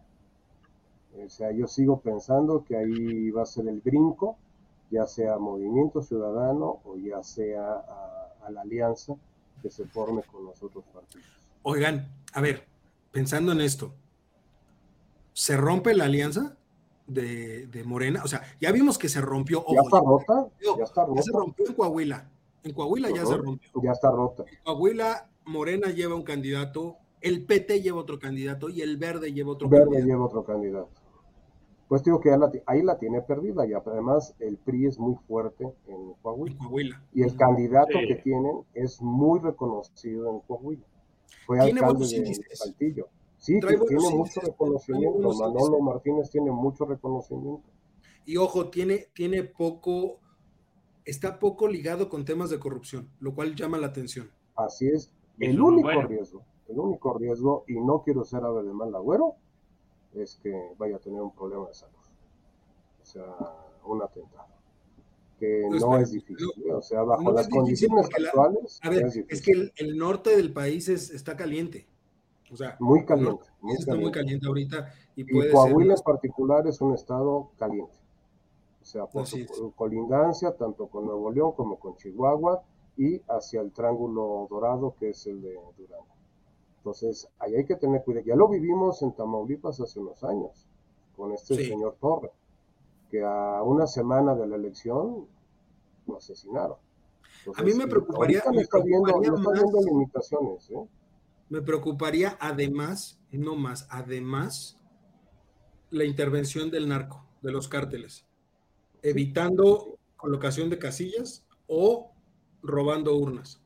[1.24, 4.36] O sea, yo sigo pensando que ahí va a ser el brinco,
[4.90, 9.14] ya sea Movimiento Ciudadano o ya sea a, la alianza
[9.62, 11.26] que se forme con los otros partidos.
[11.62, 12.66] Oigan, a ver,
[13.10, 13.94] pensando en esto,
[15.32, 16.56] ¿se rompe la alianza
[17.06, 18.22] de, Morena?
[18.24, 19.64] O sea, ya vimos que se rompió.
[19.68, 20.48] ¿Ya, está rota?
[20.60, 21.16] ya está rota.
[21.16, 22.30] Ya se rompió en Coahuila.
[22.62, 23.70] En Coahuila ya se rompió.
[23.82, 24.44] Ya está rota.
[24.50, 29.52] En Coahuila, Morena lleva un candidato, el PT lleva otro candidato y el Verde lleva
[29.52, 30.06] otro Verde candidato.
[30.06, 31.03] lleva otro candidato.
[31.94, 36.14] Pues digo que ahí la tiene perdida y además el PRI es muy fuerte en
[36.22, 37.00] Coahuila.
[37.12, 40.82] Y el candidato que tienen es muy reconocido en Coahuila.
[41.46, 43.06] Fue alcalde de Saltillo.
[43.38, 45.34] Sí, tiene mucho reconocimiento.
[45.34, 47.70] Manolo Martínez tiene mucho reconocimiento.
[48.24, 50.18] Y ojo, tiene, tiene poco,
[51.04, 54.32] está poco ligado con temas de corrupción, lo cual llama la atención.
[54.56, 55.12] Así es.
[55.38, 59.36] El único riesgo, el único riesgo, y no quiero ser ave de mal agüero,
[60.16, 61.94] es que vaya a tener un problema de salud.
[63.02, 63.24] O sea,
[63.84, 64.46] un atentado.
[65.38, 66.48] Que no es difícil.
[66.72, 68.78] o sea, bajo las condiciones actuales.
[68.82, 71.88] a ver, es, que el, norte del país es, está caliente.
[72.50, 73.44] O sea, muy caliente.
[73.60, 74.92] Muy está muy caliente ahorita.
[75.16, 77.98] Y, Coahuila en particular es un estado caliente.
[78.80, 82.62] O sea, por su colindancia, tanto con Nuevo León como con Chihuahua,
[82.96, 86.06] y hacia el Triángulo Dorado, que es el de Durango.
[86.84, 88.26] Entonces, ahí hay que tener cuidado.
[88.26, 90.66] Ya lo vivimos en Tamaulipas hace unos años,
[91.16, 92.30] con este señor Torre,
[93.10, 95.26] que a una semana de la elección
[96.06, 96.76] lo asesinaron.
[97.56, 99.18] a mí me preocuparía, me está viendo,
[99.82, 100.70] limitaciones.
[100.72, 100.86] ¿eh?
[101.48, 104.78] Me preocuparía además, no más, además,
[105.88, 108.26] la intervención del narco, de los cárteles,
[109.00, 112.12] evitando colocación de casillas o
[112.62, 113.62] robando urnas.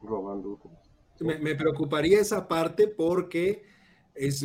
[0.00, 0.81] Robando urnas.
[1.20, 3.62] Me, preocuparía esa parte porque
[4.14, 4.44] es,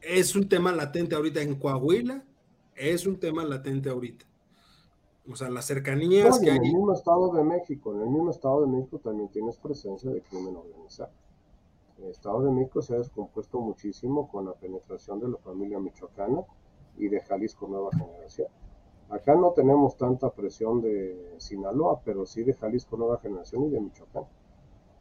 [0.00, 2.24] es un tema latente ahorita en Coahuila,
[2.74, 4.24] es un tema latente ahorita.
[5.30, 6.56] O sea, las cercanías que hay.
[6.56, 10.10] En el mismo Estado de México, en el mismo Estado de México también tienes presencia
[10.10, 11.12] de crimen organizado.
[11.98, 16.42] El Estado de México se ha descompuesto muchísimo con la penetración de la familia michoacana
[16.98, 18.48] y de Jalisco Nueva Generación.
[19.08, 23.80] Acá no tenemos tanta presión de Sinaloa, pero sí de Jalisco Nueva Generación y de
[23.80, 24.24] Michoacán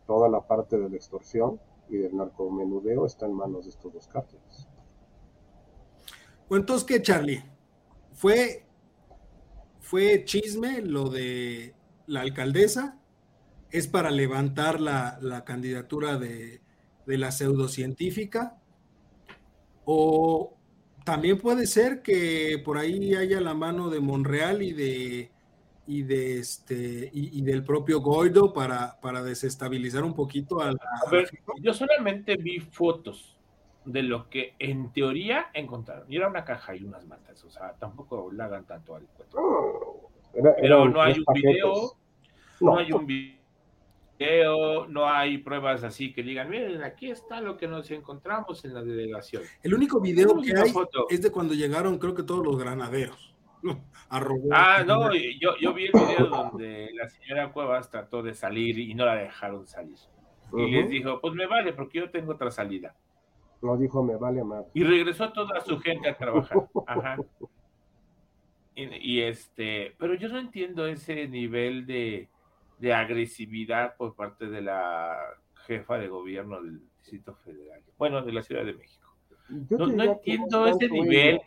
[0.05, 4.07] toda la parte de la extorsión y del narcomenudeo está en manos de estos dos
[4.07, 4.67] cárteles.
[6.49, 7.43] Bueno, entonces, ¿qué, Charlie?
[8.13, 8.65] ¿Fue,
[9.79, 11.75] fue chisme lo de
[12.07, 12.99] la alcaldesa?
[13.71, 16.61] ¿Es para levantar la, candidatura de,
[17.05, 18.61] de la pseudocientífica?
[19.85, 20.53] ¿O
[21.03, 25.32] también puede ser que por ahí haya la mano de Monreal y de
[25.85, 30.73] y de este y, del propio Goido para, para desestabilizar un poquito a,
[31.61, 33.37] yo solamente vi fotos
[33.85, 36.11] de lo que en teoría encontraron.
[36.11, 40.09] Y era una caja y unas matas, o sea, tampoco la hagan tanto al cuento.
[40.33, 41.95] Pero no hay un video,
[42.61, 42.77] no.
[42.77, 47.91] hay un video, no hay pruebas así que digan, miren, aquí está lo que nos
[47.91, 49.43] encontramos en la delegación.
[49.61, 50.73] El único video que hay
[51.09, 53.32] es de cuando llegaron, creo que todos los granaderos.
[54.09, 58.93] Ah, no, yo, yo vi el video donde la señora Cuevas trató de salir y
[58.93, 59.97] no la dejaron salir.
[60.55, 62.95] Y les dijo, pues me vale, porque yo tengo otra salida.
[63.61, 64.65] No dijo, me vale más.
[64.73, 66.57] Y regresó toda su gente a trabajar.
[66.85, 67.17] Ajá.
[68.75, 72.29] Y, este, pero yo no entiendo ese nivel de,
[72.79, 75.15] de agresividad por parte de la
[75.65, 77.81] jefa de gobierno del Distrito Federal.
[77.97, 79.15] Bueno, de la Ciudad de México.
[79.47, 81.41] no, no entiendo ese nivel.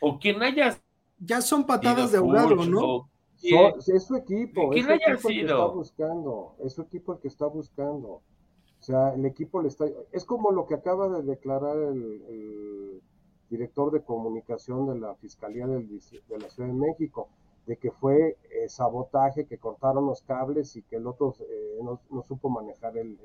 [0.00, 0.76] O quien haya
[1.18, 3.08] ya son patadas de ahogado, ¿no?
[3.42, 7.28] es su equipo, es su equipo el que está buscando, es su equipo el que
[7.28, 8.08] está buscando.
[8.08, 9.86] O sea, el equipo le está...
[10.12, 13.02] Es como lo que acaba de declarar el,
[13.48, 17.28] director de comunicación de la Fiscalía del, de la Ciudad de México,
[17.64, 22.22] de que fue eh, sabotaje, que cortaron los cables y que el otro eh, no,
[22.22, 23.16] supo manejar el,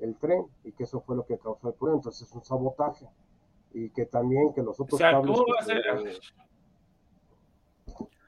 [0.00, 1.98] el, tren y que eso fue lo que causó el problema.
[1.98, 3.08] Entonces es un sabotaje.
[3.72, 5.38] Y que también que los otros cables...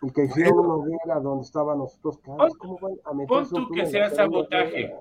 [0.02, 2.54] Y que hicieron una hoguera donde estaban los otros cables.
[2.56, 4.94] ¿Cómo van a Pon tú que sea sabotaje.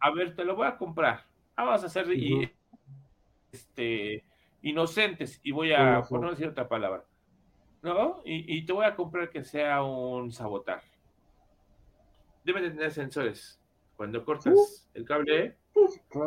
[0.00, 1.24] A ver, te lo voy a comprar.
[1.56, 2.06] Vamos a hacer
[3.52, 4.24] este,
[4.62, 7.04] inocentes y voy a, por no decir otra palabra,
[7.82, 8.20] ¿no?
[8.24, 10.90] Y, te voy a comprar que sea un sabotaje.
[12.44, 13.60] Debe tener sensores.
[13.96, 15.56] Cuando cortas el cable,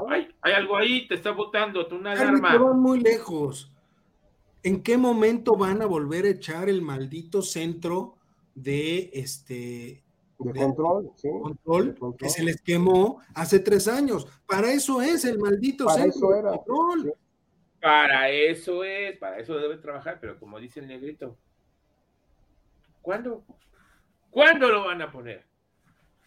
[0.10, 2.58] hay, algo ahí, te está botando, una alarma.
[2.58, 3.72] van muy lejos.
[4.64, 8.16] ¿En qué momento van a volver a echar el maldito centro
[8.56, 10.04] de este
[10.38, 14.28] de, control, sí, control, que se les quemó hace tres años?
[14.46, 17.14] Para eso es el maldito centro de control.
[17.82, 21.38] Para eso es, para eso debe trabajar, pero como dice el negrito,
[23.02, 23.46] ¿cuándo?
[24.30, 25.46] ¿Cuándo lo van a poner?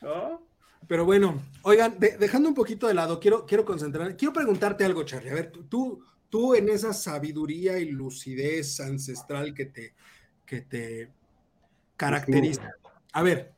[0.00, 0.46] ¿No?
[0.88, 5.30] Pero bueno, oigan, dejando un poquito de lado, quiero, quiero concentrar, quiero preguntarte algo, Charlie.
[5.30, 9.94] A ver, tú, tú en esa sabiduría y lucidez ancestral que te,
[10.46, 11.10] que te
[11.94, 12.70] caracteriza.
[13.12, 13.52] A ver,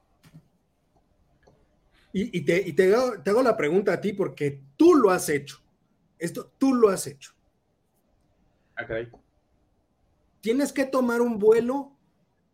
[2.12, 5.62] y, te, te, hago, la pregunta a ti porque tú lo has hecho.
[6.18, 7.32] Esto tú lo has hecho.
[8.82, 9.08] Okay.
[9.12, 9.18] Ah,
[10.40, 11.92] Tienes que tomar un vuelo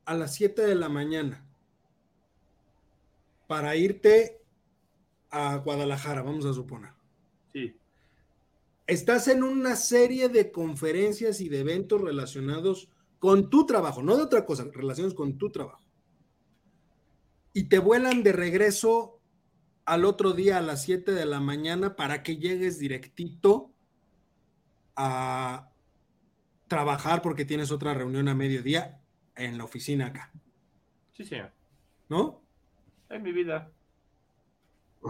[0.04, 1.46] a las 7 de la mañana
[3.46, 4.42] para irte
[5.30, 6.99] a Guadalajara, vamos a suponer.
[8.90, 12.88] Estás en una serie de conferencias y de eventos relacionados
[13.20, 15.85] con tu trabajo, no de otra cosa, relacionados con tu trabajo.
[17.53, 19.20] Y te vuelan de regreso
[19.85, 23.70] al otro día a las 7 de la mañana para que llegues directito
[24.96, 25.70] a
[26.66, 29.00] trabajar porque tienes otra reunión a mediodía
[29.37, 30.33] en la oficina acá.
[31.12, 31.53] Sí, señor.
[32.09, 32.42] ¿No?
[33.09, 33.70] Es mi vida.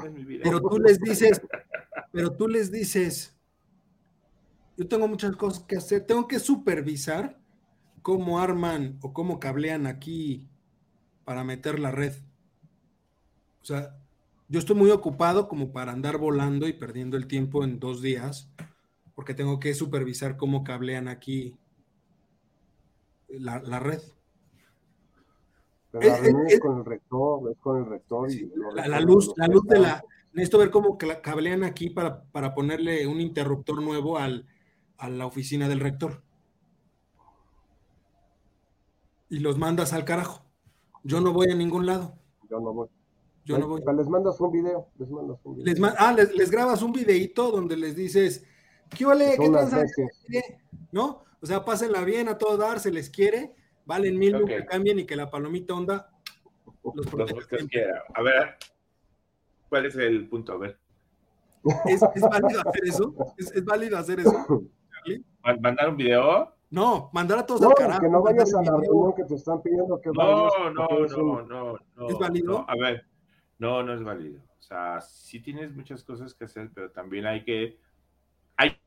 [0.04, 0.42] Es mi vida.
[0.44, 1.40] Pero tú les dices,
[2.12, 3.39] pero tú les dices,
[4.80, 7.38] yo tengo muchas cosas que hacer, tengo que supervisar
[8.00, 10.48] cómo arman o cómo cablean aquí
[11.26, 12.14] para meter la red.
[13.60, 13.94] O sea,
[14.48, 18.50] yo estoy muy ocupado como para andar volando y perdiendo el tiempo en dos días,
[19.14, 21.58] porque tengo que supervisar cómo cablean aquí
[23.28, 24.00] la, red.
[25.90, 26.06] Pero
[26.46, 28.32] es, con el rector, es con el rector.
[28.32, 30.02] Y la, luz, la luz de la...
[30.32, 34.46] Necesito ver cómo cablean aquí para, para ponerle un interruptor nuevo al,
[35.00, 36.22] a la oficina del rector.
[39.28, 40.44] Y los mandas al carajo.
[41.02, 42.14] Yo no voy a ningún lado.
[42.48, 42.88] Yo no voy.
[43.44, 43.82] Yo no voy.
[43.96, 44.88] Les mandas un video.
[44.98, 45.74] Les mandas un video.
[45.74, 48.44] Les ah, les, grabas un videito donde les dices,
[48.96, 49.36] ¿qué ole?
[49.38, 50.42] ¿Qué
[50.92, 51.24] ¿No?
[51.40, 53.54] O sea, pásenla bien a todo dar, se les quiere,
[53.86, 56.10] valen mil que cambien y que la palomita onda
[56.82, 57.06] los,
[58.14, 58.56] A ver,
[59.68, 60.52] ¿cuál es el punto?
[60.52, 60.78] A ver.
[61.86, 63.14] ¿Es, válido hacer eso?
[63.36, 64.64] ¿Es, válido hacer eso?
[65.60, 66.54] ¿Mandar un video?
[66.70, 68.00] No, mandar a todos al carajo.
[68.00, 70.52] Que no vayas a la reunión que te están pidiendo que vayas.
[70.56, 72.64] No, no, no, no, ¿Es válido?
[72.68, 73.06] a ver,
[73.58, 74.40] no, no es válido.
[74.58, 77.78] O sea, sí tienes muchas cosas que hacer, pero también hay que,
[78.56, 78.78] hay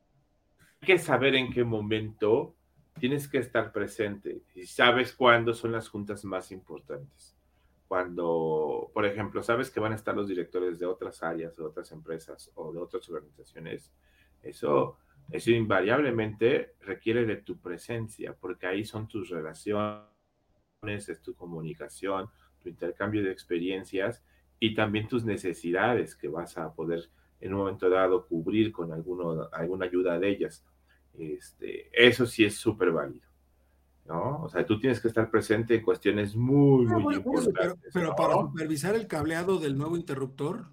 [0.80, 2.54] que saber en qué momento
[2.98, 7.36] tienes que estar presente y sabes cuándo son las juntas más importantes.
[7.86, 11.92] Cuando, por ejemplo, sabes que van a estar los directores de otras áreas, de otras
[11.92, 13.92] empresas o de otras organizaciones,
[14.42, 14.96] eso
[15.30, 20.04] eso invariablemente requiere de tu presencia, porque ahí son tus relaciones,
[20.82, 22.28] es tu comunicación,
[22.62, 24.24] tu intercambio de experiencias
[24.60, 27.10] y también tus necesidades que vas a poder
[27.40, 30.64] en un momento dado cubrir con alguno, alguna ayuda de ellas.
[31.18, 33.28] Este, eso sí es súper válido.
[34.06, 34.42] ¿no?
[34.42, 37.90] O sea, tú tienes que estar presente en cuestiones muy, muy importantes.
[37.92, 40.66] pero, para supervisar el cableado del nuevo interruptor,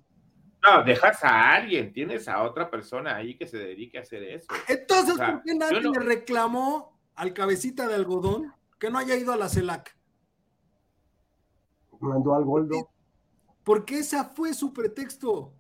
[0.64, 4.48] no, dejas a alguien, tienes a otra persona ahí que se dedique a hacer eso.
[4.68, 9.38] Entonces, ¿por qué nadie le reclamó al cabecita de algodón que no haya ido a
[9.38, 9.98] la CELAC?
[12.00, 12.90] Mandó al Goldo.
[13.64, 15.54] Porque esa fue su pretexto.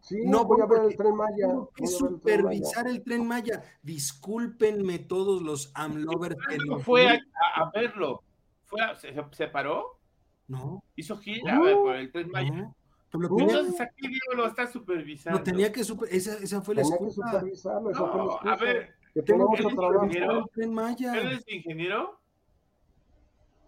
[0.00, 1.48] Sí, no voy a ver el tren Maya.
[1.74, 3.62] Que supervisar el tren Maya.
[3.82, 7.20] Discúlpenme todos los AMLovers que no fue
[7.54, 8.22] a, verlo.
[8.64, 8.80] ¿Fue
[9.32, 9.98] se, paró?
[10.46, 10.82] No.
[10.96, 12.72] Hizo gira por el tren Maya.
[13.12, 15.38] Entonces aquí Diego lo está supervisando.
[15.38, 18.56] No tenía que super, esa, esa fue la tenía que supervisarlo, esa fue la A
[18.56, 21.16] ver, que tenemos que trabajar.
[21.16, 22.20] ¿Eres ingeniero?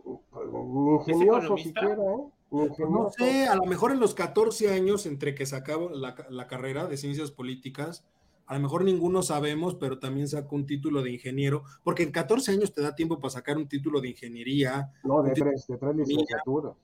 [0.04, 2.28] Ni ingenioso siquiera, ¿eh?
[2.50, 6.86] No sé, a lo mejor en los 14 años entre que sacaba la, la carrera
[6.86, 8.04] de ciencias políticas,
[8.46, 12.52] a lo mejor ninguno sabemos, pero también sacó un título de ingeniero, porque en 14
[12.52, 14.92] años te da tiempo para sacar un título de ingeniería.
[15.02, 16.74] No, de tres, de tres licenciaturas.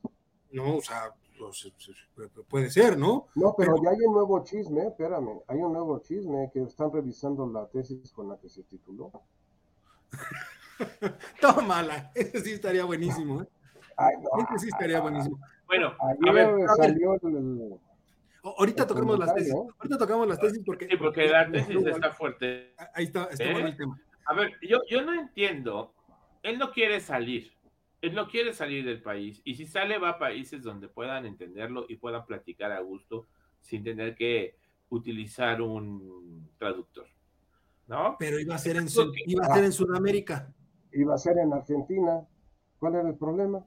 [0.53, 1.73] No, o sea, pues,
[2.49, 3.27] puede ser, ¿no?
[3.35, 7.47] No, pero, ya hay un nuevo chisme, espérame, hay un nuevo chisme que están revisando
[7.51, 9.11] la tesis con la que se tituló.
[11.41, 13.49] Tómala, ese sí estaría buenísimo, ¿eh?
[13.97, 14.15] Ay,
[14.49, 15.39] ese sí estaría buenísimo.
[15.67, 17.79] Bueno, a ver, salió el
[18.43, 19.53] Ahorita tocamos las tesis.
[19.53, 20.87] Ahorita tocamos las tesis porque.
[20.89, 22.75] Sí, porque la tesis está fuerte.
[22.95, 23.77] Ahí está, está bueno el ¿Eh?
[23.77, 24.01] tema.
[24.27, 25.93] A ver, yo, yo no entiendo.
[26.43, 27.53] Él no quiere salir.
[28.01, 29.41] Él no quiere salir del país.
[29.45, 33.27] Y si sale, va a países donde puedan entenderlo y puedan platicar a gusto
[33.61, 34.57] sin tener que
[34.91, 37.07] utilizar un traductor.
[37.87, 38.17] ¿No?
[38.19, 38.87] Pero iba a ser en,
[39.27, 40.53] iba a ser en Sudamérica.
[40.93, 42.27] Iba a ser en Argentina.
[42.79, 43.65] ¿Cuál era el problema?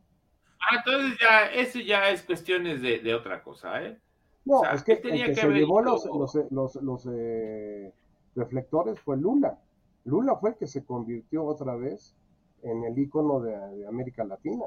[0.59, 3.99] Ah, entonces ya, eso ya es cuestiones de, de otra cosa, ¿eh?
[4.45, 6.05] No, es que, el que, se llevó los,
[6.49, 7.93] los, los, eh,
[8.35, 9.59] reflectores fue Lula.
[10.05, 12.15] Lula fue el que se convirtió otra vez
[12.63, 14.65] en el icono de, América Latina.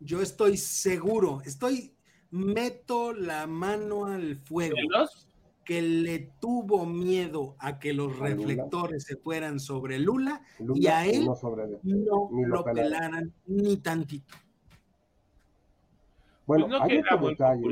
[0.00, 1.94] Yo estoy seguro, estoy,
[2.30, 4.76] meto la mano al fuego.
[5.64, 10.42] Que le tuvo miedo a que los reflectores se fueran sobre Lula,
[10.74, 14.34] y a él no, lo, pelaran ni tantito.
[16.46, 17.68] Bueno, pues hay otro detalle.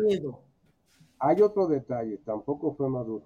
[0.00, 0.48] Miedo
[1.18, 3.24] hay otro detalle, tampoco fue Maduro.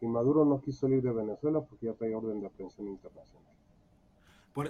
[0.00, 3.49] Y Maduro no quiso salir de Venezuela porque ya trae orden de aprehensión internacional.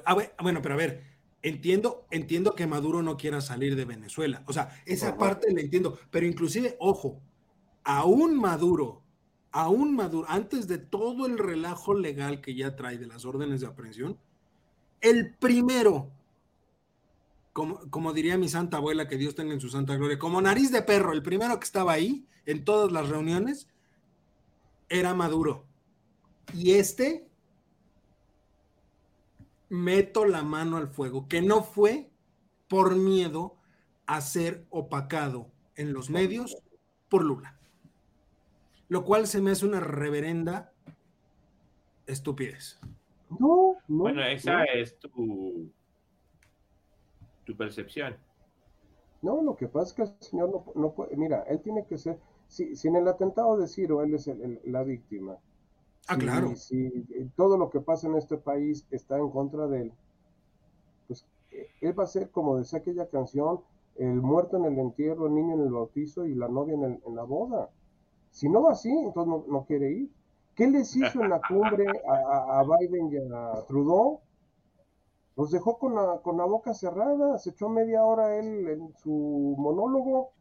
[0.04, 1.04] Ah, bueno, pero a ver,
[1.42, 4.42] entiendo, entiendo que Maduro no quiera salir de Venezuela.
[4.46, 5.98] O sea, esa parte la entiendo.
[6.10, 7.20] Pero inclusive, ojo,
[7.84, 9.02] aún Maduro,
[9.50, 13.66] aún Maduro, antes de todo el relajo legal que ya trae de las órdenes de
[13.66, 14.18] aprehensión,
[15.00, 16.12] el primero
[17.52, 20.82] como, diría mi santa abuela, que Dios tenga en su santa gloria, como nariz de
[20.82, 23.68] perro, el primero que estaba ahí en todas las reuniones
[24.88, 25.66] era Maduro.
[26.54, 27.28] Y este,
[29.70, 32.10] meto la mano al fuego, que no fue
[32.68, 33.56] por miedo
[34.06, 36.62] a ser opacado en los medios
[37.08, 37.58] por Lula.
[38.88, 40.72] Lo cual se me hace una reverenda
[42.06, 42.78] estupidez.
[43.30, 44.02] No, no.
[44.02, 45.72] Bueno, esa es tu
[47.56, 48.16] percepción.
[49.22, 52.18] No, lo que pasa es que el señor no, puede, mira, él tiene que ser,
[52.48, 54.30] si, en el atentado de Ciro él es
[54.64, 55.36] la víctima,
[56.08, 56.56] ah, claro.
[56.56, 56.90] Si
[57.36, 59.92] todo lo que pasa en este país está en contra de él,
[61.06, 63.60] pues eh, él va a ser, como decía aquella canción,
[63.96, 67.22] el muerto en el entierro, el niño en el bautizo y la novia en, la
[67.22, 67.70] boda.
[68.30, 70.10] Si no va así, entonces no, quiere ir.
[70.54, 74.20] ¿Qué les hizo en la cumbre a, a Biden y a Trudeau?
[75.40, 79.54] Nos dejó con la, con la boca cerrada, se echó media hora él en su
[79.56, 80.32] monólogo.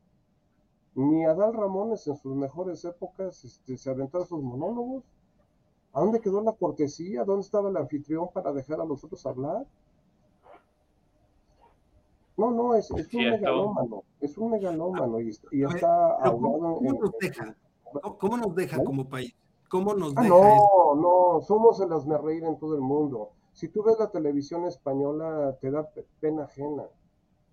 [0.95, 5.06] Ni Adal Ramones en sus mejores épocas este, se aventó sus monólogos.
[5.93, 7.23] ¿A dónde quedó la cortesía?
[7.23, 9.65] ¿Dónde estaba el anfitrión para dejar a los otros hablar?
[12.38, 17.56] No, no, es, es un megalómano, es un megalómano y, está ahogado ¿cómo, nos deja?
[18.17, 19.36] ¿Cómo nos deja como país?
[19.67, 20.36] ¿Cómo nos ah, deja?
[20.36, 21.89] no, no, somos el
[22.23, 23.32] reír en todo el mundo.
[23.52, 25.89] Si tú ves la televisión española, te da
[26.21, 26.86] pena ajena.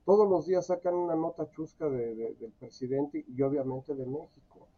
[0.05, 4.68] Todos los días sacan una nota chusca del presidente y obviamente de México.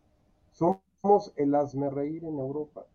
[0.52, 2.86] Somos el hazme reír en Europa.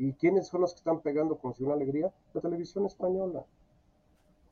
[0.00, 2.10] ¿Y quiénes son los que están pegando con su alegría?
[2.32, 3.44] La televisión española.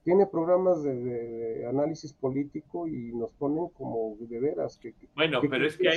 [0.04, 4.76] Tiene programas de, análisis político y nos ponen como de veras.
[4.76, 5.88] Que, bueno, pero es que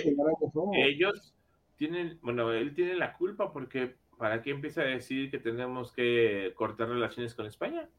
[0.88, 1.36] ellos
[1.76, 6.54] tienen, bueno, él tiene la culpa porque ¿para qué empieza a decir que tenemos que
[6.56, 7.90] cortar relaciones con España?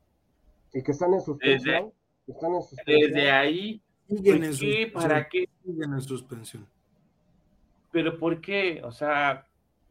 [0.73, 1.93] Y que están en suspensión.
[2.27, 3.13] Desde, están en suspensión.
[3.13, 4.91] desde ahí, siguen en qué?
[4.91, 5.51] ¿Para qué?
[5.63, 6.67] Siguen en suspensión.
[7.91, 8.81] ¿Pero por qué?
[8.83, 9.47] O sea,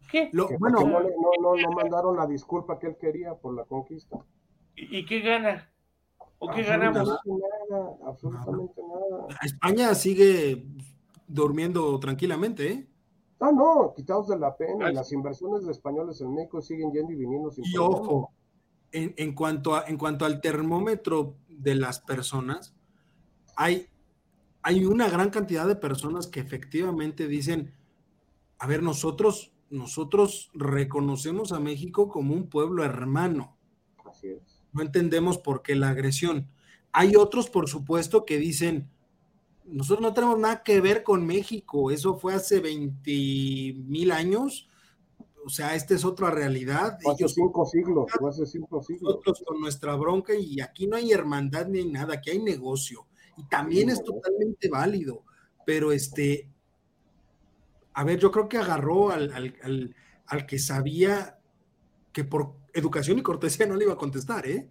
[0.09, 0.29] ¿qué?
[0.59, 0.99] bueno, no,
[1.41, 4.17] no, no, mandaron la disculpa que él quería por la conquista.
[4.75, 5.69] ¿Y, qué gana?
[6.39, 7.07] ¿O qué ganamos?
[7.69, 9.27] Nada, absolutamente nada.
[9.43, 10.65] España sigue
[11.27, 12.87] durmiendo tranquilamente, ¿eh?
[13.39, 14.91] Ah, no, quitados de la pena.
[14.91, 18.31] Las inversiones de españoles en México siguen yendo y viniendo sin Y ojo,
[18.91, 22.75] en, cuanto a, en cuanto al termómetro de las personas,
[23.55, 23.87] hay,
[24.61, 27.73] hay una gran cantidad de personas que efectivamente dicen,
[28.59, 33.57] a ver, nosotros, nosotros reconocemos a México como un pueblo hermano.
[34.05, 34.61] Así es.
[34.73, 36.49] No entendemos por qué la agresión.
[36.91, 38.89] Hay otros, por supuesto, que dicen,
[39.65, 43.11] nosotros no tenemos nada que ver con México, eso fue hace 20
[43.85, 44.69] mil años,
[45.45, 46.97] o sea, esta es otra realidad.
[47.09, 49.01] Hace cinco siglos, hace cinco siglos.
[49.01, 53.07] Nosotros con nuestra bronca y aquí no hay hermandad ni hay nada, aquí hay negocio.
[53.37, 55.23] Y también es totalmente válido.
[55.65, 56.50] Pero este,
[57.93, 59.95] a ver, yo creo que agarró al, al,
[60.27, 61.39] al, que sabía
[62.11, 64.69] que por educación y cortesía no le iba a contestar, ¿eh?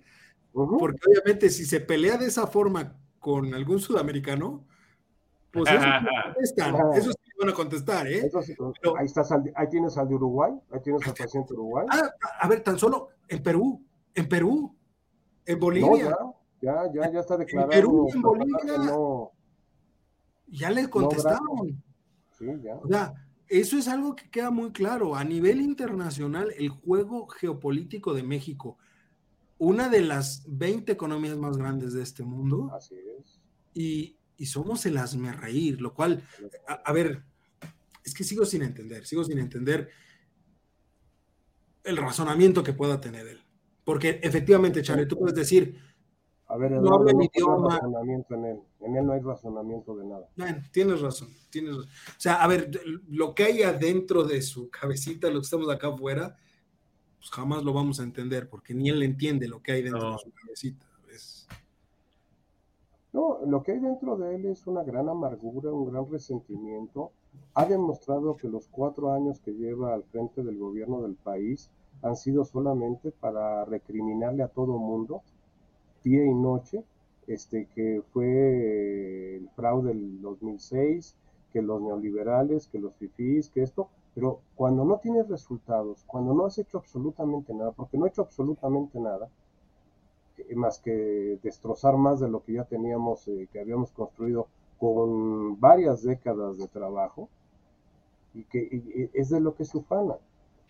[0.52, 4.66] Porque obviamente si se pelea de esa forma con algún sudamericano,
[5.52, 5.84] pues eso
[6.24, 8.30] contestan, eso sí van a contestar, ¿eh?
[8.98, 11.86] ahí, estás ahí tienes al de Uruguay, ahí tienes al presidente de Uruguay.
[11.90, 12.10] Ah,
[12.40, 14.76] a ver, tan solo en Perú, en Perú,
[15.46, 16.16] en Bolivia.
[16.60, 17.72] ya, ya, ya, está declarado.
[17.72, 18.78] En Perú y en Bolivia.
[18.78, 19.32] No,
[20.48, 21.82] ya le contestaron.
[22.40, 22.74] Sí, ya.
[22.74, 23.14] O sea,
[23.50, 25.14] eso es algo que queda muy claro.
[25.14, 28.78] A nivel internacional, el juego geopolítico de México,
[29.58, 32.70] una de las 20 economías más grandes de este mundo.
[32.74, 33.40] Así es.
[33.74, 36.22] Y, y somos el hazme reír, lo cual,
[36.66, 37.22] a, ver,
[38.02, 39.90] es que sigo sin entender, sigo sin entender
[41.84, 43.40] el razonamiento que pueda tener él.
[43.84, 45.78] Porque efectivamente, Charlie, tú puedes decir,
[46.46, 47.74] a ver, no habla no idioma.
[47.76, 48.60] Razonamiento en él.
[48.80, 50.28] En él no hay razonamiento de nada.
[50.36, 51.90] Bueno, tienes razón, tienes razón.
[52.16, 52.70] O sea, a ver,
[53.08, 56.36] lo que hay adentro de su cabecita, lo que estamos acá afuera,
[57.18, 60.18] pues jamás lo vamos a entender, porque ni él entiende lo que hay dentro de
[60.18, 60.86] su cabecita.
[63.12, 67.10] No, lo que hay dentro de él es una gran amargura, un gran resentimiento.
[67.54, 71.70] Ha demostrado que los cuatro años que lleva al frente del gobierno del país
[72.02, 75.22] han sido solamente para recriminarle a todo mundo,
[76.04, 76.84] día y noche,
[77.32, 81.16] este, que fue el fraude del 2006,
[81.52, 86.46] que los neoliberales, que los fifís, que esto, pero cuando no tienes resultados, cuando no
[86.46, 89.30] has hecho absolutamente nada, porque no he hecho absolutamente nada,
[90.56, 96.02] más que destrozar más de lo que ya teníamos, eh, que habíamos construido con varias
[96.02, 97.28] décadas de trabajo,
[98.34, 100.16] y que es de lo que es ufana.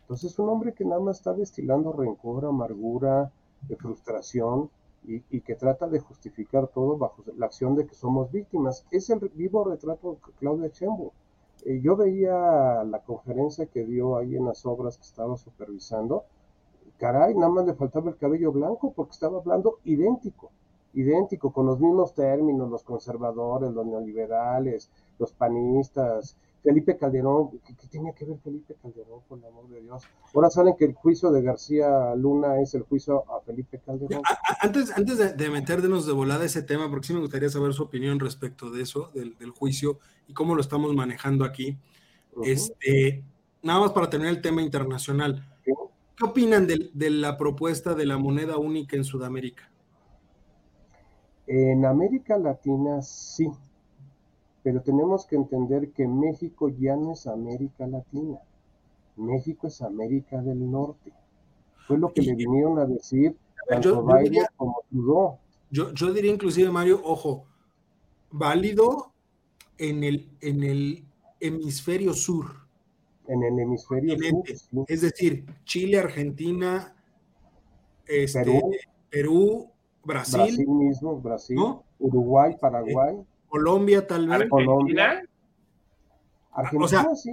[0.03, 3.33] Entonces, un hombre que nada más está destilando rencor, amargura,
[3.69, 4.71] de frustración,
[5.05, 8.87] y, que trata de justificar todo bajo la acción de que somos víctimas.
[8.91, 11.13] Es el vivo retrato de Claudia Chembo.
[11.65, 16.25] Eh, yo veía la conferencia que dio ahí en las obras que estaba supervisando,
[16.99, 20.51] caray, nada más le faltaba el cabello blanco porque estaba hablando idéntico,
[20.95, 28.13] idéntico, con los mismos términos, los conservadores, los neoliberales, los panistas, Felipe Calderón, ¿qué, tenía
[28.13, 30.03] que ver Felipe Calderón, por el amor de Dios?
[30.35, 34.23] Ahora saben que el juicio de García Luna es el juicio a Felipe Calderón.
[34.61, 37.85] Antes, antes de, de meternos de volada ese tema, porque sí me gustaría saber su
[37.85, 41.79] opinión respecto de eso, del, juicio y cómo lo estamos manejando aquí.
[42.45, 43.25] Este,
[43.63, 45.47] nada más para tener el tema internacional.
[45.65, 49.71] ¿Qué opinan de, la propuesta de la moneda única en Sudamérica?
[51.47, 53.51] En América Latina sí,
[54.63, 58.39] pero tenemos que entender que México ya no es América Latina,
[59.17, 61.13] México es América del Norte.
[61.87, 63.37] Fue lo que le vinieron a decir
[63.69, 65.39] tanto yo, Biden diría, como Trudeau.
[65.71, 67.47] Yo, yo diría inclusive, Mario, ojo,
[68.31, 69.13] válido
[69.79, 71.05] en el, en el
[71.41, 72.61] hemisferio sur
[73.31, 74.85] en el hemisferio sur.
[74.89, 76.95] Es decir, Chile, Argentina,
[78.07, 78.61] este,
[79.09, 79.71] Perú,
[80.05, 80.41] Brasil.
[80.41, 81.59] Brasil mismo, Brasil,
[81.99, 83.17] Uruguay, Paraguay.
[83.51, 84.49] Colombia tal vez.
[84.49, 85.23] Colombia.
[86.53, 87.31] Argentina, o sea, sí.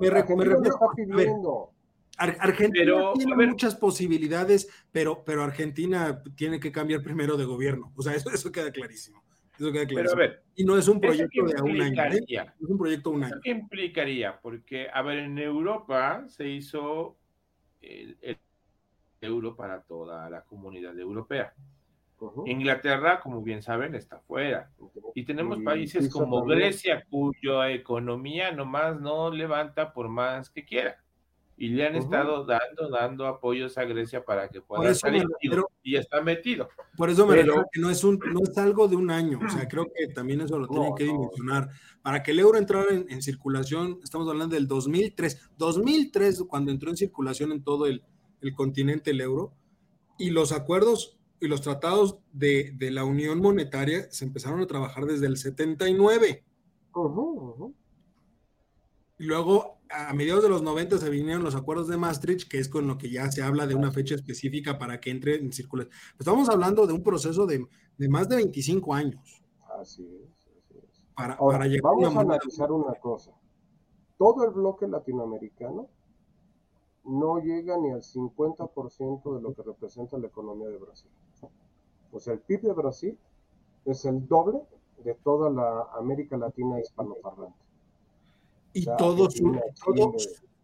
[0.00, 1.70] Me, Argentina está pidiendo.
[2.16, 7.92] Argentina tiene muchas posibilidades, pero, pero Argentina tiene que cambiar primero de gobierno.
[7.96, 9.22] O sea, eso, eso queda clarísimo.
[9.58, 10.10] Eso queda claro.
[10.10, 12.02] Pero a ver, y no es un proyecto de un año.
[12.04, 12.24] ¿eh?
[12.28, 13.36] Es un proyecto de un año.
[13.42, 14.38] ¿Qué implicaría?
[14.40, 17.16] Porque, a ver, en Europa se hizo
[17.82, 18.16] el,
[19.20, 21.52] euro para toda la comunidad europea.
[22.46, 24.70] Inglaterra, como bien saben, está fuera.
[25.14, 30.96] Y tenemos países como Grecia, cuya economía nomás no levanta por más que quiera.
[31.56, 35.24] Y le han estado dando, dando apoyos a Grecia para que pueda salir
[35.84, 36.68] y está metido.
[36.96, 39.48] Por eso me refiero que no es, un, no es algo de un año, o
[39.48, 41.68] sea, creo que también eso lo tienen que dimensionar.
[42.02, 46.96] Para que el euro entrara en, circulación, estamos hablando del 2003, 2003 cuando entró en
[46.96, 48.02] circulación en todo el,
[48.40, 49.52] el continente el euro,
[50.18, 55.04] y los acuerdos y los tratados de, de, la Unión Monetaria se empezaron a trabajar
[55.04, 56.44] desde el 79.
[59.18, 62.68] Y luego a mediados de los 90 se vinieron los acuerdos de Maastricht, que es
[62.68, 65.94] con lo que ya se habla de una fecha específica para que entre en circulación.
[66.18, 67.66] Estamos hablando de un proceso de,
[68.08, 69.42] más de 25 años.
[69.80, 70.48] Así es.
[70.58, 71.06] Así es.
[71.14, 73.32] Para, vamos a analizar una cosa.
[74.18, 75.88] Todo el bloque latinoamericano
[77.04, 81.10] no llega ni al 50% de lo que representa la economía de Brasil.
[82.14, 83.18] O sea, el PIB de Brasil
[83.84, 84.60] es el doble
[85.04, 87.58] de toda la América Latina hispanoparlante.
[88.72, 89.34] Y todos,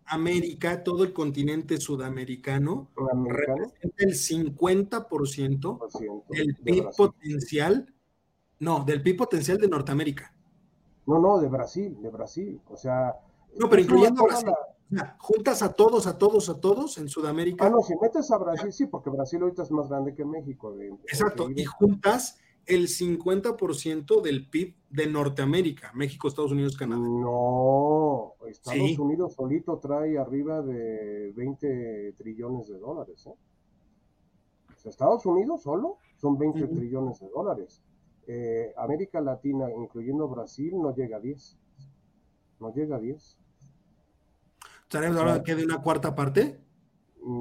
[0.06, 2.88] América, todo el continente sudamericano,
[3.26, 7.94] representa el 50% del PIB potencial,
[8.60, 10.32] no, del PIB potencial de Norteamérica.
[11.06, 12.60] No, no, de Brasil, de Brasil.
[12.68, 13.16] O sea.
[13.56, 14.50] No, pero incluyendo Brasil.
[15.18, 17.66] Juntas a todos, a todos, a todos en Sudamérica.
[17.66, 20.74] Ah, no, si metes a Brasil, sí, porque Brasil ahorita es más grande que México.
[21.06, 27.00] Exacto, y juntas el 50% del PIB de Norteamérica, México, Estados Unidos, Canadá.
[27.00, 33.26] No, Estados Unidos solito trae arriba de 20 trillones de dólares.
[33.26, 33.34] ¿eh?
[34.84, 37.82] Estados Unidos solo son 20 trillones de dólares.
[38.26, 41.58] Eh, América Latina, incluyendo Brasil, no llega a 10.
[42.60, 43.38] No llega a 10.
[44.90, 46.58] ¿Estaremos hablando que de una cuarta parte?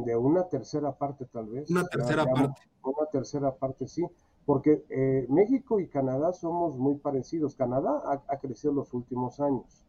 [0.06, 1.72] De una tercera parte, tal vez.
[1.72, 2.62] Una tercera parte.
[2.84, 4.06] Una tercera parte, sí.
[4.46, 7.56] Porque eh, México y Canadá somos muy parecidos.
[7.56, 9.84] Canadá ha, ha, crecido los últimos años.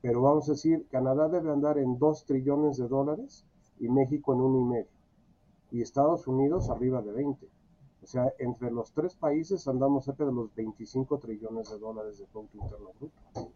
[0.00, 3.44] Pero vamos a decir, Canadá debe andar en 2 trillones de dólares
[3.78, 4.90] y México en uno y medio.
[5.72, 7.46] Y Estados Unidos arriba de 20.
[8.04, 12.24] O sea, entre los tres países andamos cerca de los 25 trillones de dólares de
[12.24, 13.52] Producto Interno Bruto.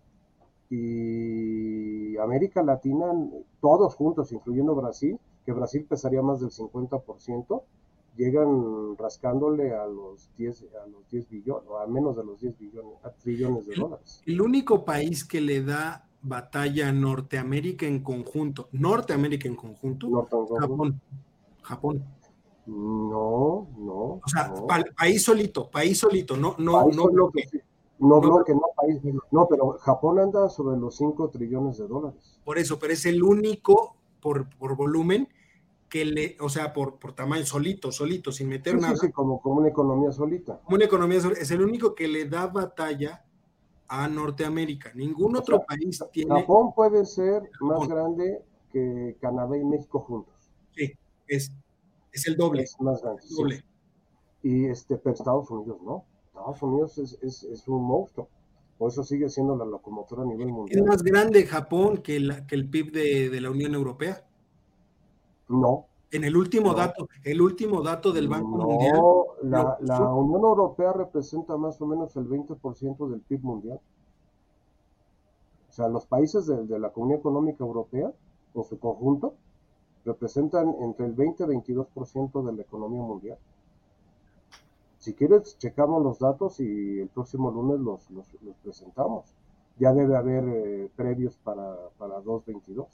[0.71, 3.07] Y América Latina,
[3.61, 7.63] todos juntos, incluyendo Brasil, que Brasil pesaría más del 50%,
[8.17, 12.59] llegan rascándole a los 10, a los 10 billones, o a menos de los 10
[12.59, 14.23] billones, a trillones de dólares.
[14.27, 20.09] El único país que le da batalla a Norteamérica en conjunto, Norteamérica en conjunto,
[20.61, 21.01] Japón.
[21.63, 22.05] Japón.
[22.67, 24.21] No, no.
[24.23, 24.53] O sea,
[24.97, 27.49] país solito, país solito, no, no, no bloque.
[27.99, 28.63] No, bloque, no
[28.99, 29.15] país.
[29.31, 32.41] No, pero Japón anda sobre los 5 trillones de dólares.
[32.45, 35.29] Por eso, pero es el único por, por volumen
[35.89, 38.97] que le, o sea, por, por tamaño, solito, solito, sin meter nada.
[38.97, 40.61] Sí, como, como una economía solita.
[40.65, 41.41] Como una economía solita.
[41.41, 43.25] Es el único que le da batalla
[43.89, 44.93] a Norteamérica.
[44.95, 46.41] Ningún otro país tiene.
[46.41, 50.35] Japón puede ser más grande que Canadá y México juntos.
[50.77, 50.93] Sí,
[51.27, 51.53] es
[52.13, 52.63] es el doble.
[52.63, 53.23] Es más grande.
[53.37, 53.65] Doble.
[54.43, 56.05] Y este, pero Estados Unidos no.
[56.27, 58.29] Estados Unidos es, es, es, un monstruo.
[58.81, 60.81] Por eso sigue siendo la locomotora a nivel mundial.
[60.81, 64.25] ¿Es más grande Japón que, la, que el PIB de, de, la Unión Europea?
[65.51, 65.85] No.
[66.11, 68.99] En el último dato, el último dato del Banco no, Mundial.
[69.43, 73.81] La, la Unión Europea representa más o menos el 20% del PIB mundial.
[75.69, 78.11] O sea, los países de, de la Comunidad Económica Europea,
[78.55, 79.35] en su conjunto,
[80.07, 83.37] representan entre el 20 y 22% de la economía mundial.
[85.01, 88.27] Si quieres, checamos los datos y el próximo lunes los, los,
[88.63, 89.35] presentamos.
[89.79, 92.87] Ya debe haber eh, previos para, para 222.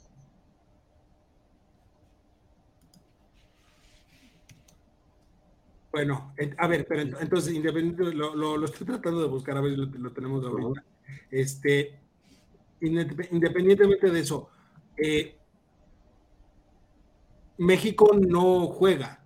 [5.91, 9.77] Bueno, a ver, pero entonces, independiente, lo, lo, estoy tratando de buscar, a ver si
[9.77, 10.85] lo, lo tenemos ahorita.
[11.29, 11.99] Este,
[12.79, 14.49] independientemente de eso,
[14.95, 15.35] eh,
[17.57, 19.25] México no juega.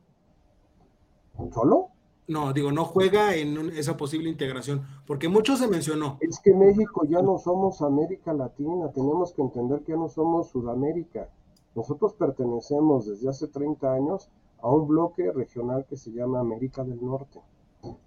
[1.54, 1.91] ¿Solo?
[2.32, 6.18] No, digo, no juega en esa posible integración, porque mucho se mencionó.
[6.22, 10.48] Es que México ya no somos América Latina, tenemos que entender que ya no somos
[10.48, 11.28] Sudamérica.
[11.76, 14.30] Nosotros pertenecemos desde hace 30 años
[14.62, 17.42] a un bloque regional que se llama América del Norte,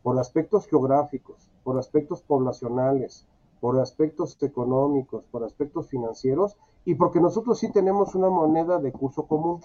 [0.03, 3.27] por aspectos geográficos, por aspectos poblacionales,
[3.61, 6.57] por aspectos económicos, por aspectos financieros
[6.87, 9.61] y porque nosotros sí tenemos una moneda de curso común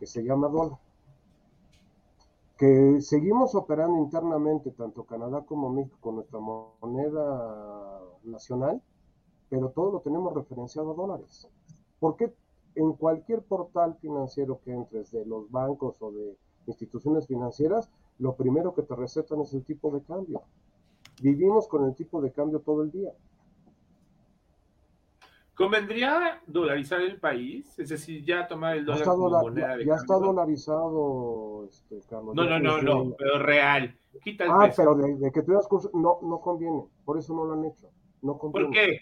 [0.00, 0.80] que se llama dólar.
[2.56, 8.82] Que seguimos operando internamente, tanto Canadá como México, con nuestra moneda nacional,
[9.50, 11.48] pero todo lo tenemos referenciado a dólares.
[12.00, 12.32] Porque
[12.74, 16.36] en cualquier portal financiero que entres, de los bancos o de
[16.66, 20.42] instituciones financieras, lo primero que te recetan es el tipo de cambio.
[21.22, 23.12] Vivimos con el tipo de cambio todo el día.
[25.56, 27.78] ¿Convendría dolarizar el país?
[27.78, 32.34] Es decir, ya tomar el dólar como moneda de Ya está dolarizado, este, Carlos.
[32.34, 33.98] No, no, no, no, pero real.
[34.22, 36.84] Quita el ah, pero de, que tú curso, no, no conviene.
[37.06, 37.90] Por eso no lo han hecho.
[38.20, 38.66] No conviene.
[38.66, 39.00] ¿Por qué?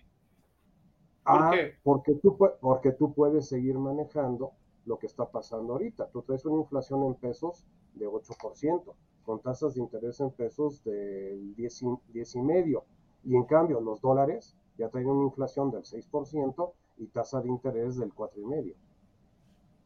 [1.25, 1.75] ¿Por ah, qué?
[1.83, 4.53] Porque tú, porque tú puedes seguir manejando
[4.87, 6.09] lo que está pasando ahorita.
[6.11, 8.95] Tú traes una inflación en pesos de 8%,
[9.25, 12.85] con tasas de interés en pesos del 10 y, 10 y medio.
[13.25, 17.97] Y en cambio, los dólares ya traen una inflación del 6% y tasa de interés
[17.97, 18.75] del 4,5%.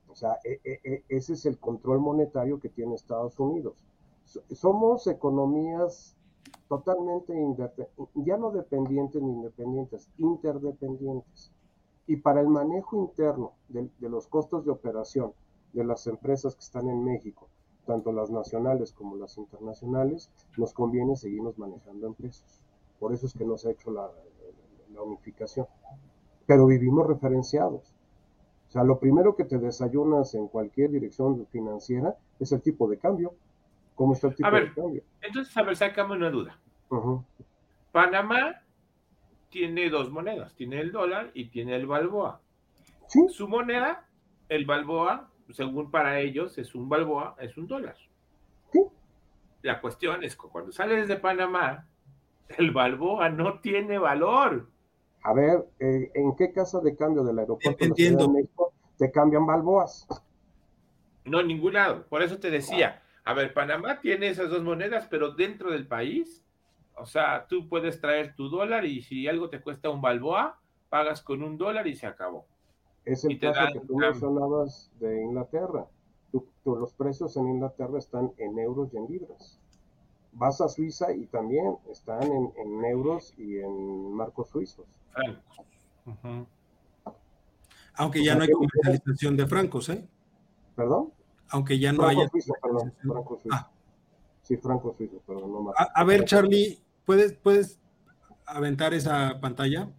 [0.09, 3.84] O sea, e, e, e, ese es el control monetario que tiene Estados Unidos.
[4.51, 6.16] Somos economías
[6.68, 7.34] totalmente,
[8.14, 11.53] ya no dependientes ni independientes, interdependientes.
[12.07, 15.32] Y para el manejo interno de, de los costos de operación
[15.72, 17.49] de las empresas que están en México,
[17.86, 22.62] tanto las nacionales como las internacionales, nos conviene seguirnos manejando en pesos.
[22.99, 24.11] Por eso es que nos ha hecho la,
[25.03, 25.66] unificación.
[26.46, 27.94] Pero vivimos referenciados.
[28.68, 32.99] O sea, lo primero que te desayunas en cualquier dirección financiera es el tipo de
[32.99, 33.34] cambio.
[33.94, 35.03] ¿Cómo está el tipo de cambio?
[35.20, 36.59] Entonces, a ver, sacame una duda.
[37.92, 38.62] Panamá
[39.51, 42.40] tiene dos monedas, tiene el dólar y tiene el balboa.
[43.07, 43.20] ¿Sí?
[43.30, 44.07] Su moneda,
[44.49, 47.96] el balboa, según para ellos, es un balboa, es un dólar.
[48.70, 48.80] ¿Sí?
[49.62, 51.86] La cuestión es que cuando sales de Panamá,
[52.57, 54.68] el balboa no tiene valor.
[55.23, 60.07] A ver, eh, ¿en qué casa de cambio del aeropuerto de México te cambian balboas?
[61.25, 62.07] No, en ningún lado.
[62.09, 66.45] Por eso te decía, a ver, Panamá tiene esas dos monedas, pero dentro del país,
[66.97, 70.59] o sea, tú puedes traer tu dólar y si algo te cuesta un balboa,
[70.89, 72.47] pagas con un dólar y se acabó.
[73.05, 75.87] Es el caso que tú mencionabas de Inglaterra.
[76.64, 79.59] los precios en Inglaterra están en euros y en libras
[80.39, 84.86] vas a Suiza y también están en, euros y en marcos suizos.
[87.95, 90.09] Aunque ya no hay comercialización de francos, ¿eh?
[90.76, 91.12] ¿Perdón?
[91.49, 92.16] Aunque ya no hay.
[92.62, 93.57] perdón, franco suizo.
[93.57, 93.70] Ah.
[94.43, 95.74] Sí, franco suizo, perdón, no más.
[95.76, 97.80] A, ver, Charlie, ¿puedes, ¿puedes
[98.47, 99.91] aventar esa pantalla?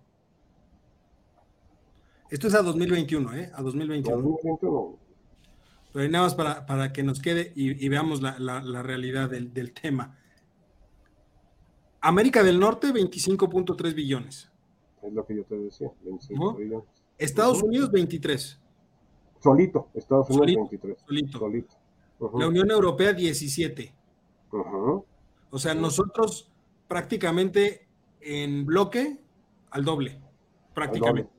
[2.30, 3.52] Esto es a 2021, ¿eh?
[3.54, 4.18] A 2021.
[4.18, 4.98] A 2021.
[5.92, 9.74] Pero nada más para, para que nos quede y, veamos la, la, realidad del, del,
[9.74, 10.19] tema.
[12.02, 14.52] América del Norte, 25.3 billones.
[15.02, 16.88] Es lo que yo te decía, 25 billones.
[17.18, 18.60] Estados Unidos, 23.
[19.42, 20.98] Solito, Estados Unidos, 23.
[21.32, 21.68] Solito.
[22.38, 23.94] La Unión Europea, 17.
[24.52, 26.52] O sea, nosotros
[26.88, 27.88] prácticamente
[28.22, 29.20] en bloque
[29.72, 30.22] al doble,
[30.74, 31.32] prácticamente.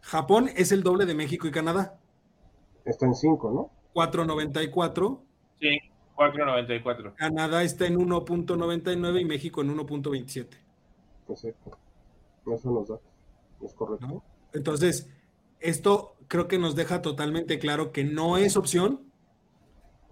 [0.00, 1.98] Japón es el doble de México y Canadá.
[2.84, 3.70] Está en 5, ¿no?
[3.94, 5.20] 4.94.
[5.60, 5.78] Sí.
[6.18, 7.14] 4.94.
[7.14, 10.48] Canadá está en 1.99 y México en 1.27.
[11.28, 11.78] Exacto.
[12.52, 12.98] Eso nos da.
[13.62, 14.22] Es correcto.
[14.52, 15.08] Entonces,
[15.60, 19.02] esto creo que nos deja totalmente claro que no es opción.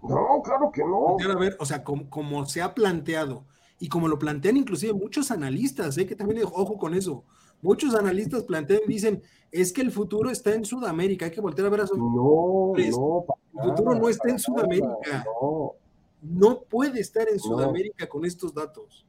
[0.01, 1.17] No, claro que no.
[1.19, 3.45] A ver, o sea, como, se ha planteado
[3.79, 6.05] y como lo plantean inclusive muchos analistas, ¿eh?
[6.05, 7.25] que también ojo con eso.
[7.61, 11.71] Muchos analistas plantean dicen, es que el futuro está en Sudamérica, hay que voltear a
[11.71, 12.15] ver a Sudamérica.
[12.15, 13.63] No, no.
[13.63, 15.25] El futuro no está en Sudamérica.
[15.41, 15.75] No
[16.21, 19.05] no puede estar en Sudamérica con estos datos.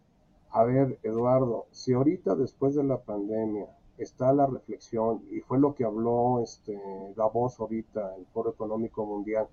[0.50, 3.66] A ver, Eduardo, si ahorita después de la pandemia
[3.98, 6.80] está la reflexión, y fue lo que habló este
[7.16, 9.48] Davos ahorita, el Foro Económico Mundial,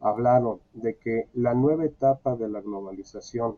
[0.00, 3.56] hablaron de que la nueva etapa de la globalización,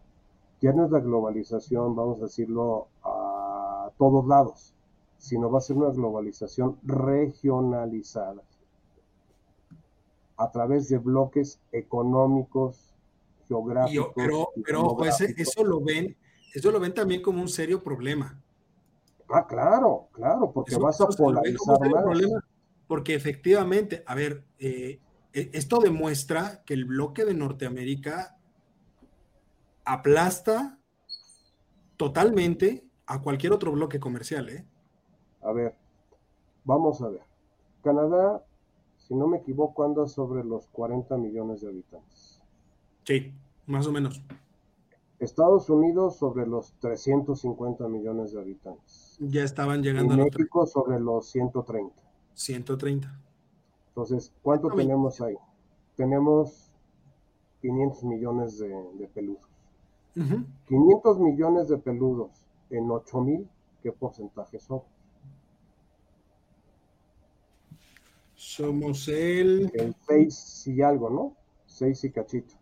[0.60, 4.74] ya no es la globalización, vamos a decirlo, a todos lados,
[5.18, 8.42] sino va a ser una globalización regionalizada
[10.36, 12.91] a través de bloques económicos,
[14.14, 14.96] pero, pero
[15.36, 16.16] eso lo ven,
[16.54, 18.40] eso lo ven también como un serio problema.
[19.28, 22.18] Ah, claro, claro, porque vas a polarizar más.
[22.86, 25.00] porque efectivamente, a ver, eh,
[25.32, 28.36] e, esto demuestra que el bloque de Norteamérica
[29.84, 30.78] aplasta
[31.96, 34.66] totalmente a cualquier otro bloque comercial, ¿eh?
[35.42, 35.74] A ver,
[36.64, 37.22] vamos a ver.
[37.82, 38.44] Canadá,
[38.98, 42.40] si no me equivoco, anda sobre los 40 millones de habitantes.
[43.04, 43.32] Sí,
[43.66, 44.22] más o menos.
[45.18, 49.16] Estados Unidos sobre los 350 millones de habitantes.
[49.20, 51.94] Ya estaban llegando y México sobre los 130.
[52.34, 53.20] 130.
[53.88, 55.36] Entonces, ¿cuánto tenemos ahí?
[55.96, 56.72] Tenemos
[57.60, 59.48] 500 millones de, peludos.
[60.66, 62.30] 500 millones de peludos
[62.70, 63.48] en 8 mil,
[63.82, 64.82] ¿qué porcentaje son?
[68.34, 69.70] Somos el...
[69.74, 71.36] El 6 y algo, ¿no?
[71.66, 72.61] 6 y cachito.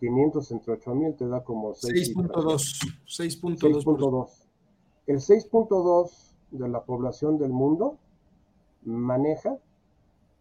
[0.00, 2.94] 500 entre 8000 te da como 6.2.
[3.06, 4.28] 6.2.
[5.06, 6.10] El 6.2
[6.50, 7.98] de la población del mundo
[8.82, 9.58] maneja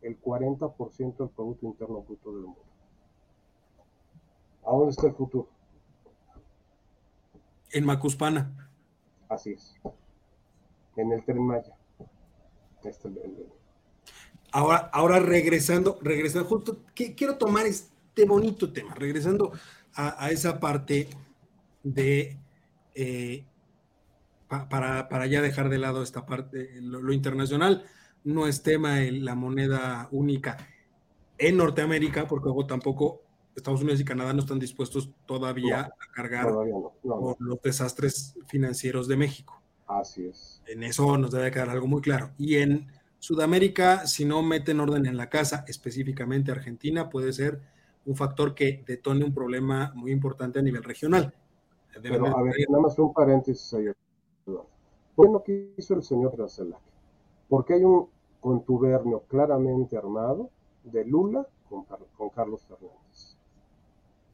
[0.02, 2.62] el 40% del Producto Interno Bruto del mundo.
[4.66, 5.48] ¿A dónde está el futuro?
[7.72, 8.70] En Macuspana.
[9.30, 9.76] Así es.
[10.96, 11.76] En el Tren Maya.
[14.52, 19.52] Ahora, ahora regresando, regresando, justo, quiero tomar este este bonito tema, regresando
[19.94, 21.10] a, esa parte
[21.84, 22.38] de,
[22.94, 23.44] eh,
[24.48, 27.84] para, ya dejar de lado esta parte, lo, internacional,
[28.24, 30.56] no es tema en la moneda única
[31.38, 33.22] en Norteamérica, porque luego tampoco
[33.54, 36.48] Estados Unidos y Canadá no están dispuestos todavía a cargar
[37.02, 39.62] por los desastres financieros de México.
[39.88, 40.62] Así es.
[40.68, 42.32] En eso nos debe quedar algo muy claro.
[42.38, 42.88] Y en
[43.20, 47.75] Sudamérica, si no meten orden en la casa, específicamente Argentina, puede ser
[48.06, 51.34] un factor que detone un problema muy importante a nivel regional.
[52.02, 53.88] Pero, a ver, nada más un paréntesis ahí.
[55.16, 56.80] ¿Por qué quiso el señor Gracelac?
[57.48, 58.10] Porque hay un
[58.42, 60.50] contubernio claramente armado
[60.84, 61.86] de Lula con,
[62.18, 63.38] con Carlos Fernández.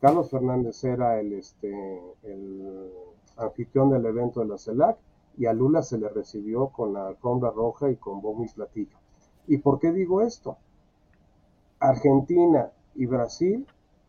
[0.01, 2.91] Carlos Fernández era el, este, el
[3.37, 4.97] anfitrión del evento de la CELAC
[5.37, 8.97] y a Lula se le recibió con la alfombra roja y con bombo y platillo.
[9.47, 10.57] ¿Y por qué digo esto?
[11.79, 13.65] Argentina y Brasil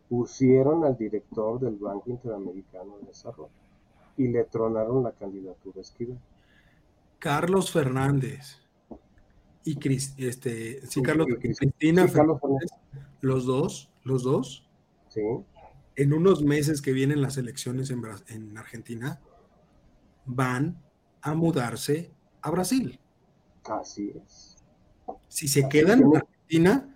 [0.08, 3.50] pusieron al director del Banco Interamericano de Desarrollo
[4.16, 6.18] y le tronaron la candidatura a Esquivel.
[7.18, 8.62] Carlos Fernández
[9.64, 9.78] y
[10.26, 12.70] este, sí, Carlos, Cristina Fernández,
[13.20, 14.68] los dos, los dos,
[15.08, 15.20] sí.
[15.94, 19.20] en unos meses que vienen las elecciones en, en Argentina,
[20.24, 20.82] van
[21.20, 22.10] a mudarse
[22.40, 22.98] a Brasil.
[23.64, 24.56] Así es.
[25.28, 26.91] Si se quedan en Argentina,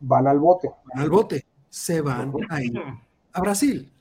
[0.00, 0.70] van al bote.
[0.84, 1.44] Van al bote.
[1.68, 2.78] Se van a ir
[3.32, 3.92] a Brasil.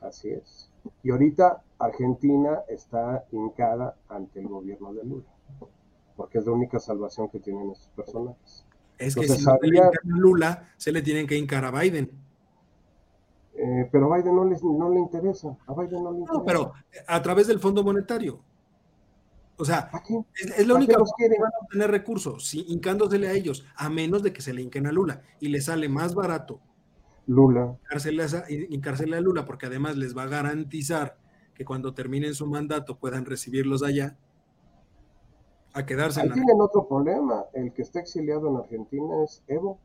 [0.00, 0.70] Así es.
[1.02, 5.24] Y ahorita Argentina está hincada ante el gobierno de Lula,
[6.16, 8.66] porque es la única salvación que tienen estos personajes.
[8.98, 12.10] Es que si se le a Lula, se le tienen que hincar a Biden.
[13.56, 15.56] Eh, pero a Biden no, no le interesa.
[15.66, 16.38] A Biden no le interesa.
[16.38, 16.72] No, pero
[17.06, 18.40] a través del Fondo Monetario.
[19.56, 19.90] O sea,
[20.34, 22.64] es, la única que van a obtener recursos, ¿sí?
[22.68, 25.22] hincándosele a ellos, a menos de que se le hinquen a Lula.
[25.38, 26.60] Y le sale más barato
[27.26, 27.78] Lula.
[28.68, 31.16] Hincársele a Lula, porque además les va a garantizar
[31.54, 34.16] que cuando terminen su mandato puedan recibirlos allá.
[35.72, 37.44] A quedarse Ahí tienen otro problema.
[37.52, 39.78] El que está exiliado en Argentina es Evo.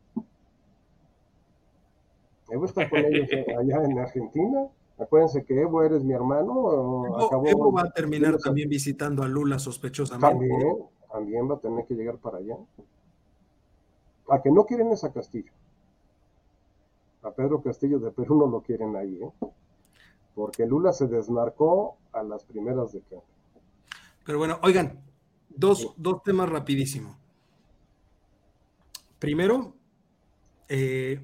[2.49, 4.67] Evo está con ellos allá en Argentina.
[4.99, 7.05] Acuérdense que Evo eres mi hermano.
[7.45, 10.47] Evo, va a terminar también visitando a Lula sospechosamente.
[10.49, 10.77] También,
[11.11, 12.57] también va a tener que llegar para allá.
[14.29, 15.51] A que no quieren esa Castillo.
[17.23, 19.31] A Pedro Castillo de Perú no lo quieren ahí, ¿eh?
[20.35, 23.23] Porque Lula se desmarcó a las primeras de cambio.
[24.25, 25.01] Pero bueno, oigan,
[25.49, 27.17] dos, dos temas rapidísimo.
[29.17, 29.73] Primero,
[30.67, 31.19] eh,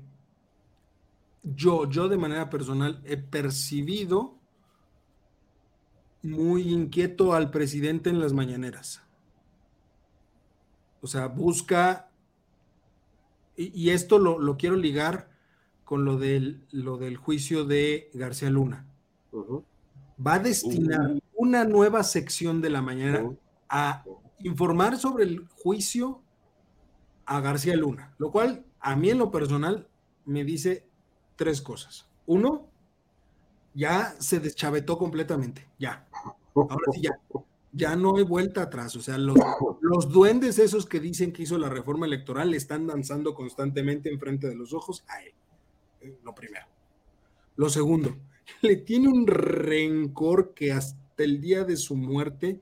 [1.53, 4.35] yo, yo de manera personal he percibido
[6.23, 9.03] muy inquieto al presidente en las mañaneras.
[11.01, 12.09] O sea, busca,
[13.55, 15.29] y, esto lo, quiero ligar
[15.83, 18.87] con lo del, lo del juicio de García Luna.
[20.25, 23.29] Va a destinar una nueva sección de la mañana
[23.69, 24.03] a
[24.39, 26.23] informar sobre el juicio
[27.27, 29.87] a García Luna, lo cual a mí en lo personal
[30.25, 30.87] me dice
[31.35, 32.07] tres cosas.
[32.25, 32.67] Uno,
[33.73, 36.07] ya se deschavetó completamente, ya.
[36.53, 37.19] Ahora sí, ya.
[37.73, 38.95] Ya no hay vuelta atrás.
[38.95, 39.37] O sea, los,
[39.81, 44.47] los duendes esos que dicen que hizo la reforma electoral le están danzando constantemente enfrente
[44.47, 45.33] de los ojos a él.
[45.99, 46.65] Eh, lo primero.
[47.57, 48.15] Lo segundo,
[48.61, 52.61] le tiene un rencor que hasta el día de su muerte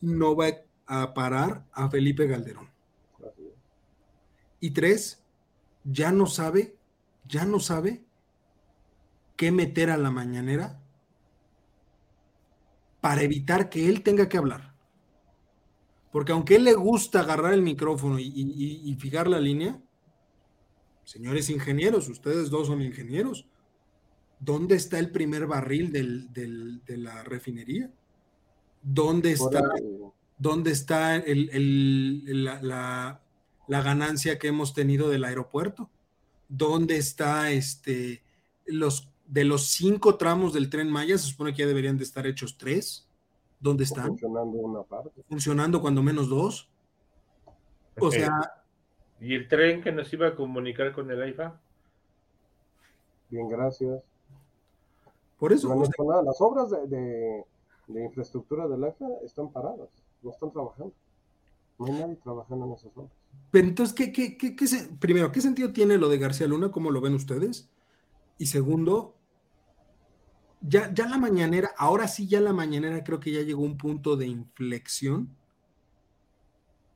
[0.00, 0.48] no va
[0.86, 2.68] a parar a Felipe Calderón.
[4.60, 5.22] Y tres,
[5.84, 6.76] ya no sabe,
[7.26, 8.03] ya no sabe
[9.36, 10.80] qué meter a la mañanera
[13.00, 14.74] para evitar que él tenga que hablar.
[16.10, 19.82] Porque aunque él le gusta agarrar el micrófono y, fijar la línea,
[21.04, 23.46] señores ingenieros, ustedes dos son ingenieros,
[24.38, 27.90] ¿dónde está el primer barril de la refinería?
[28.80, 29.62] ¿Dónde está,
[30.38, 33.20] ¿dónde está la,
[33.66, 35.90] la, ganancia que hemos tenido del aeropuerto?
[36.48, 38.22] ¿Dónde está este,
[38.66, 42.26] los de los cinco tramos del tren Maya, se supone que ya deberían de estar
[42.26, 43.08] hechos tres.
[43.60, 44.08] ¿Dónde están?
[44.08, 45.22] Funcionando una parte.
[45.28, 46.70] Funcionando cuando menos dos.
[48.00, 48.62] O sea.
[49.20, 51.58] ¿Y el tren que nos iba a comunicar con el AIFA?
[53.30, 54.02] Bien, gracias.
[55.38, 55.74] Por eso.
[56.24, 57.44] Las obras de,
[57.88, 59.88] infraestructura del AIFA están paradas,
[60.22, 60.92] no están trabajando.
[61.78, 63.10] No hay nadie trabajando en esas obras.
[63.50, 64.66] Pero entonces, ¿qué, qué, qué, qué
[65.00, 66.70] primero, ¿qué sentido tiene lo de García Luna?
[66.70, 67.68] ¿Cómo lo ven ustedes?
[68.38, 69.16] Y segundo,
[70.60, 74.16] ya, ya la mañanera, ahora sí ya la mañanera creo que ya llegó un punto
[74.16, 75.36] de inflexión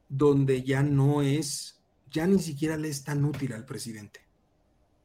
[0.09, 4.21] donde ya no es, ya ni siquiera le es tan útil al presidente.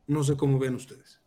[0.08, 1.20] No sé cómo ven ustedes.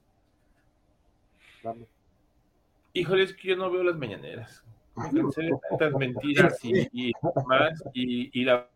[2.93, 4.65] Híjole, es que yo no veo las mañaneras.
[4.95, 7.13] tantas mentiras y,
[7.47, 8.69] más, y, la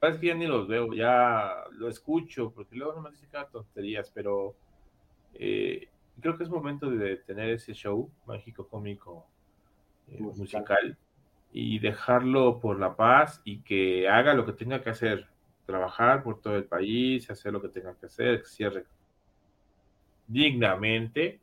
[0.00, 3.26] verdad es que ya ni los veo, ya lo escucho, porque luego no me dice
[3.30, 4.54] cada tonterías, pero
[5.34, 5.88] eh,
[6.20, 9.26] creo que es momento de tener ese show mágico cómico
[10.08, 10.96] eh, musical.
[11.52, 15.28] y dejarlo por la paz y que haga lo que tenga que hacer,
[15.66, 18.84] trabajar por todo el país, hacer lo que tenga que hacer, que cierre
[20.26, 21.40] dignamente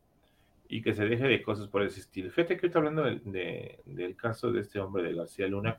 [0.67, 2.31] y que se deje de cosas por ese estilo.
[2.31, 5.75] Fíjate que estoy hablando del caso de este hombre de García Luna.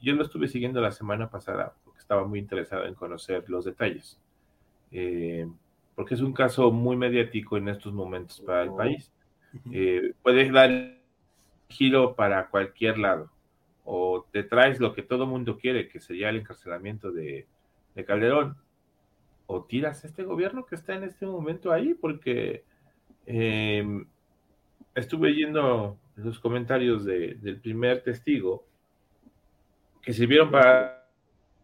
[0.00, 4.20] Yo lo estuve siguiendo la semana pasada porque estaba muy interesado en conocer los detalles,
[4.90, 5.48] eh,
[5.94, 9.12] porque es un caso muy mediático en estos momentos para el país.
[9.70, 10.98] Eh, puedes dar
[11.68, 13.30] giro para cualquier lado,
[13.84, 17.46] o te traes lo que todo mundo quiere, que sería el encarcelamiento de,
[17.94, 18.56] de Calderón,
[19.46, 22.64] o tiras este gobierno que está en este momento ahí, porque
[23.26, 24.04] eh,
[24.94, 28.64] estuve yendo los comentarios del primer testigo
[30.02, 31.06] que sirvieron para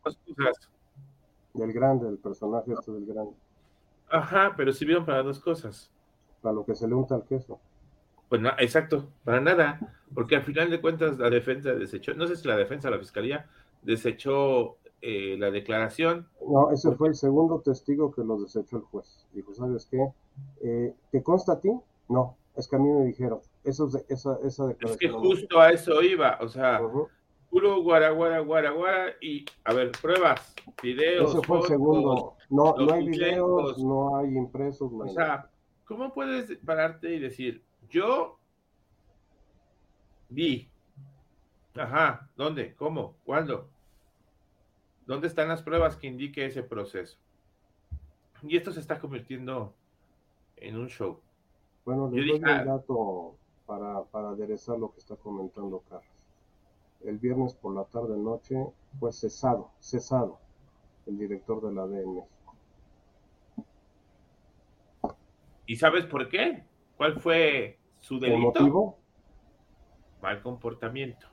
[0.05, 0.71] dos cosas.
[1.55, 3.33] Del grande, el personaje este del grande.
[4.11, 5.91] Ajá, pero sirvieron para dos cosas.
[6.41, 7.61] Para lo que se le unta al queso.
[8.29, 9.81] Pues no, exacto, para nada,
[10.15, 13.47] porque al final de cuentas la defensa desechó, no sé si la defensa la fiscalía
[13.83, 16.29] desechó eh, la declaración.
[16.47, 19.27] No, ese fue el segundo testigo que lo desechó el juez.
[19.33, 20.13] Dijo, ¿sabes qué?
[20.63, 21.71] Eh, ¿Te consta a ti?
[22.09, 23.41] No, es que a mí me dijeron.
[23.65, 24.91] Eso, esa, esa declaración.
[24.91, 26.81] Es que justo a eso iba, o sea,
[27.51, 31.41] puro guara, guara, guara, guara, y a ver, pruebas, videos.
[31.47, 32.37] Fue el segundo.
[32.51, 34.91] No, no hay videos, no hay impresos.
[34.93, 35.51] o sea,
[35.85, 38.39] ¿cómo puedes pararte y decir, yo
[40.29, 40.71] vi.
[41.75, 42.75] Ajá, ¿dónde?
[42.75, 43.17] ¿Cómo?
[43.25, 43.69] ¿Cuándo?
[45.07, 47.19] ¿Dónde están las pruebas que indique ese proceso?
[48.43, 49.75] Y esto se está convirtiendo
[50.57, 51.21] en un show.
[51.85, 56.18] Bueno, les doy un ah, dato para, para aderezar lo que está comentando Carlos.
[57.05, 58.57] El viernes por la tarde noche
[58.99, 60.41] fue cesado, cesado
[61.07, 62.25] el director de la DN
[65.67, 66.65] ¿Y sabes por qué?
[66.97, 68.41] ¿Cuál fue su delito?
[68.41, 68.99] motivo?
[70.23, 71.27] Mal comportamiento.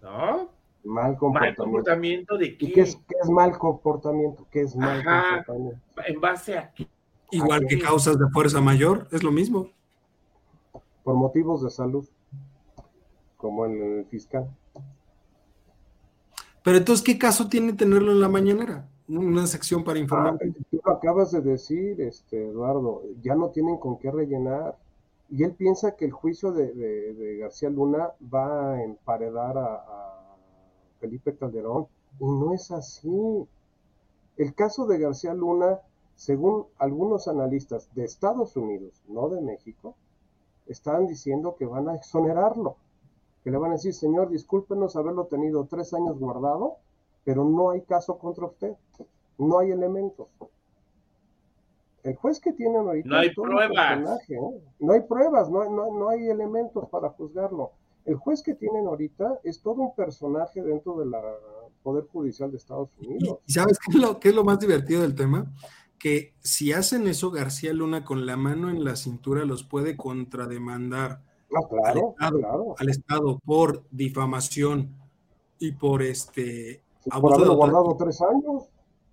[0.00, 0.50] ¿No?
[0.82, 1.62] Mal comportamiento.
[1.62, 2.72] ¿Mal comportamiento de qué?
[2.72, 2.98] qué es,
[3.30, 4.46] mal comportamiento?
[4.50, 5.80] ¿Qué es mal comportamiento?
[6.06, 6.88] ¿En base a qué?
[7.30, 9.68] Igual que causas de fuerza mayor, es lo mismo.
[11.02, 12.08] Por motivos de salud,
[13.36, 14.48] como el fiscal.
[16.64, 18.88] Pero entonces, ¿qué caso tiene tenerlo en la mañanera?
[19.06, 20.38] Una sección para informar.
[20.42, 24.78] Ah, tú lo acabas de decir, este, Eduardo, ya no tienen con qué rellenar.
[25.28, 30.36] Y él piensa que el juicio de, García Luna va a emparedar a,
[31.00, 31.86] Felipe Calderón.
[32.18, 33.46] Y no es así.
[34.38, 35.80] El caso de García Luna,
[36.16, 39.96] según algunos analistas de Estados Unidos, no de México,
[40.66, 42.76] están diciendo que van a exonerarlo.
[43.44, 46.78] Que le van a decir, señor, discúlpenos haberlo tenido tres años guardado,
[47.24, 48.74] pero no hay caso contra usted.
[49.38, 50.28] No hay elementos.
[52.04, 53.08] El juez que tiene ahorita.
[53.08, 54.28] No hay pruebas.
[54.28, 54.38] ¿eh?
[54.78, 57.72] No hay pruebas, no, no, hay elementos para juzgarlo.
[58.04, 61.10] El juez que tienen ahorita es todo un personaje dentro del
[61.82, 63.38] Poder Judicial de Estados Unidos.
[63.46, 65.50] ¿Y sabes qué es, lo, qué es lo más divertido del tema?
[65.98, 71.22] Que si hacen eso, García Luna con la mano en la cintura los puede contrademandar
[71.68, 74.94] claro, al, estado, al, estado, por difamación
[75.58, 76.82] y por este.
[77.20, 78.68] por guardado tres años.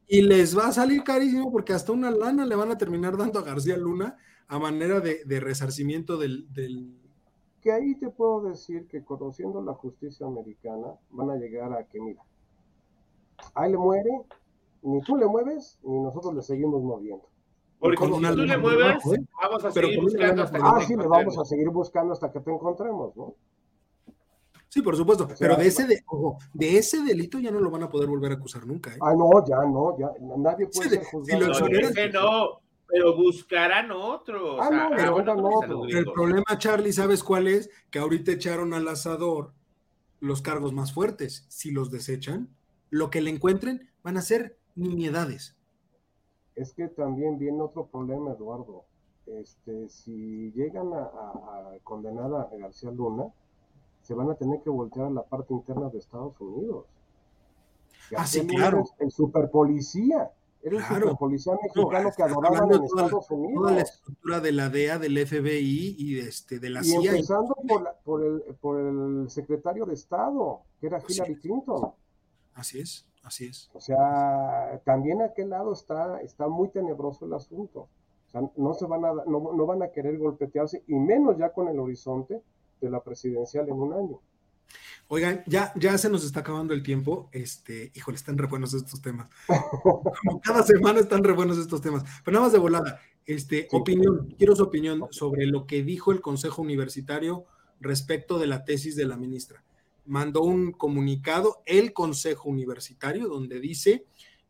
[0.07, 3.39] Y les va a salir carísimo porque hasta una lana le van a terminar dando
[3.39, 4.17] a García Luna
[4.51, 6.45] a manera de, resarcimiento del,
[7.61, 12.01] Que ahí te puedo decir que conociendo la justicia americana van a llegar a que,
[12.01, 12.21] mira,
[13.53, 14.11] ahí le muere,
[14.81, 17.30] ni tú le mueves, ni nosotros le seguimos moviendo.
[17.81, 19.25] Porque si tú le mueves, ¿eh?
[19.41, 22.39] vamos a seguir buscando hasta que Ah, sí, le vamos a seguir buscando hasta que
[22.39, 23.35] te encontremos, ¿no?
[24.69, 26.01] Sí, por supuesto, pero de ese, de,
[26.53, 28.91] de ese delito ya no lo van a poder volver a acusar nunca.
[28.93, 28.99] ¿eh?
[29.01, 31.49] Ah, no, ya no, ya nadie puede ser juzgado.
[31.49, 34.59] no, no, pero buscarán otros.
[34.61, 37.69] Ah, no, pero, el problema, Charlie, ¿sabes cuál es?
[37.89, 39.53] Que ahorita echaron al asador
[40.19, 41.45] los cargos más fuertes.
[41.49, 42.47] Si los desechan,
[42.91, 45.57] lo que le encuentren van a ser nimiedades.
[46.61, 48.85] Es que también viene otro problema, Eduardo.
[49.25, 53.33] Este, si llegan a, a condenar a García Luna,
[54.03, 56.85] se van a tener que voltear a la parte interna de Estados Unidos.
[58.15, 58.83] Ah, sí, claro.
[58.99, 60.31] El superpolicía.
[60.63, 63.63] Era el superpolicía mexicano que adoraban en Estados Unidos.
[63.63, 67.11] Toda la estructura de la DEA, del FBI y de, este, de la CIA.
[67.11, 71.93] Empezando por, por, el, por el secretario de Estado, que era Hillary Clinton.
[72.53, 73.69] Así es, así es.
[73.73, 77.87] O sea, también a aquel lado está, está muy tenebroso el asunto.
[78.27, 81.51] O sea, no, se van a, no, no van a querer golpetearse, y menos ya
[81.51, 82.41] con el horizonte
[82.79, 84.19] de la presidencial en un año.
[85.13, 87.29] Oigan, ya, ya se nos está acabando el tiempo.
[87.33, 89.27] Este, híjole, están re buenos estos temas.
[89.83, 92.03] Como cada semana están re buenos estos temas.
[92.23, 92.99] Pero nada más de volada.
[93.25, 97.45] Este, opinión, quiero su opinión sobre lo que dijo el Consejo Universitario
[97.81, 99.63] respecto de la tesis de la ministra.
[100.05, 104.05] Mandó un comunicado el Consejo Universitario donde dice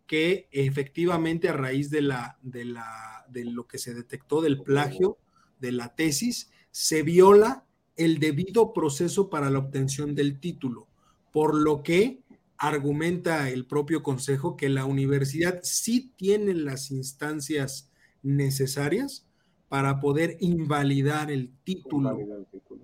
[0.07, 5.17] que efectivamente a raíz de la, de la, de lo que se detectó del plagio
[5.59, 10.87] de la tesis, se viola el debido proceso para la obtención del título,
[11.31, 12.23] por lo que
[12.57, 17.91] argumenta el propio consejo que la universidad sí tiene las instancias
[18.21, 19.27] necesarias
[19.71, 22.19] para poder invalidar el título,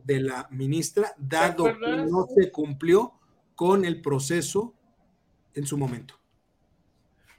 [0.06, 3.12] de la ministra, dado que no se cumplió
[3.56, 4.74] con el proceso
[5.54, 6.14] en su momento.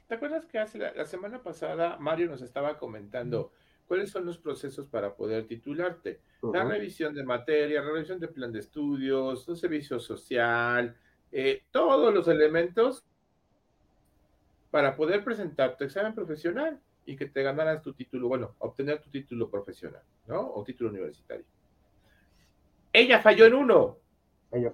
[0.07, 3.51] ¿Te acuerdas que hace la, semana pasada Mario nos estaba comentando
[3.87, 6.21] cuáles son los procesos para poder titularte?
[6.53, 10.95] La revisión de materia, la revisión de plan de estudios, el servicio social,
[11.31, 13.03] eh, todos los elementos
[14.69, 16.79] para poder presentar tu examen profesional
[17.09, 20.53] y que te ganaras tu título, bueno, obtener tu título profesional, ¿no?
[20.53, 21.43] O título universitario.
[22.93, 23.97] Ella falló en uno.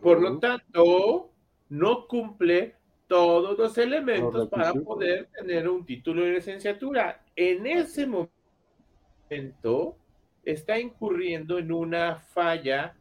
[0.01, 1.31] Por lo tanto,
[1.69, 2.75] no cumple
[3.07, 7.23] todos los elementos para poder tener un título de licenciatura.
[7.37, 9.97] En ese momento
[10.43, 12.97] está incurriendo en una falla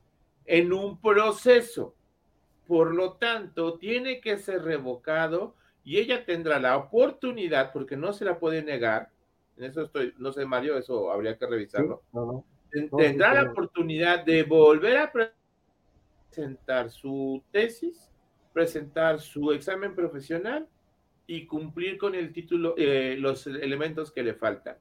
[0.46, 1.96] en un proceso.
[2.68, 8.24] Por lo tanto, tiene que ser revocado y ella tendrá la oportunidad, porque no se
[8.24, 9.10] la puede negar,
[9.56, 12.02] en eso estoy, no sé, Mario, eso habría que revisarlo.
[12.96, 15.12] tendrá la oportunidad de volver a
[16.30, 18.10] presentar su tesis,
[18.52, 20.68] presentar su examen profesional
[21.26, 24.76] y cumplir con el título, eh, los elementos que le faltan.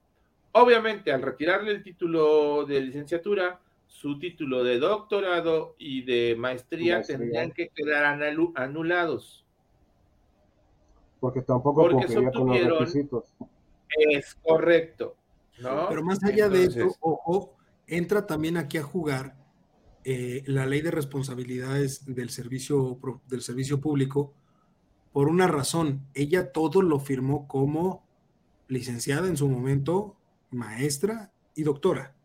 [0.54, 7.52] Obviamente, al retirarle el título de licenciatura, su título de doctorado y de maestría, tendrían
[7.52, 8.06] que quedar
[8.56, 9.46] anulados.
[11.20, 12.86] Porque tampoco Porque se obtuvieron,
[13.98, 15.16] Es correcto.
[15.60, 15.88] ¿no?
[15.90, 17.56] Pero más allá de eso, ojo,
[17.88, 19.36] entra también aquí a jugar
[20.06, 24.34] eh, la ley de responsabilidades del servicio, del servicio público
[25.12, 26.06] por una razón.
[26.14, 28.06] Ella todo lo firmó como
[28.68, 30.18] licenciada en su momento,
[30.50, 32.16] maestra y doctora.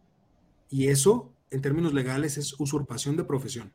[0.70, 3.72] Y eso, en términos legales, es usurpación de profesión.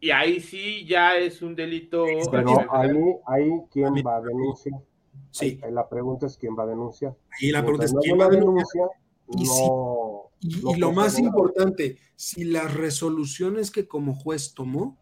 [0.00, 2.04] Y ahí sí ya es un delito.
[2.30, 2.90] Pero ahí,
[3.26, 4.80] ahí quién va a denunciar.
[5.30, 5.60] Sí.
[5.70, 7.16] la pregunta es quién va a denunciar.
[7.40, 8.88] Y la pregunta es quién va a denunciar.
[9.26, 14.98] no, y, lo más importante, si las resoluciones que como juez tomó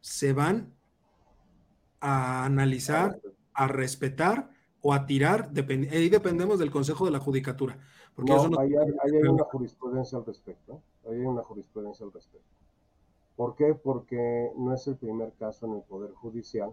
[0.00, 0.74] se van
[2.00, 3.20] a analizar,
[3.52, 4.50] a respetar
[4.80, 5.50] o a tirar,
[5.90, 7.78] ahí dependemos del Consejo de la Judicatura.
[8.14, 8.72] Porque no, hay,
[9.28, 10.82] una jurisprudencia al respecto.
[11.08, 12.48] Hay una jurisprudencia al respecto.
[13.36, 13.74] ¿Por qué?
[13.74, 16.72] Porque no es el primer caso en el Poder Judicial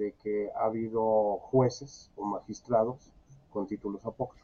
[0.00, 3.12] de que ha habido jueces o magistrados
[3.50, 4.40] con títulos apócrifos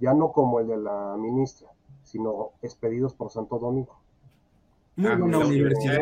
[0.00, 1.68] ya no como el de la ministra,
[2.02, 4.00] sino expedidos por Santo Domingo.
[4.96, 6.00] Muy ah, buena universidad.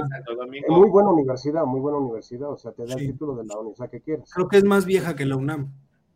[0.68, 2.50] Muy buena universidad, muy buena universidad.
[2.50, 4.32] O sea, te da el título de la universidad que quieres.
[4.32, 5.72] Creo que es más vieja que la UNAM.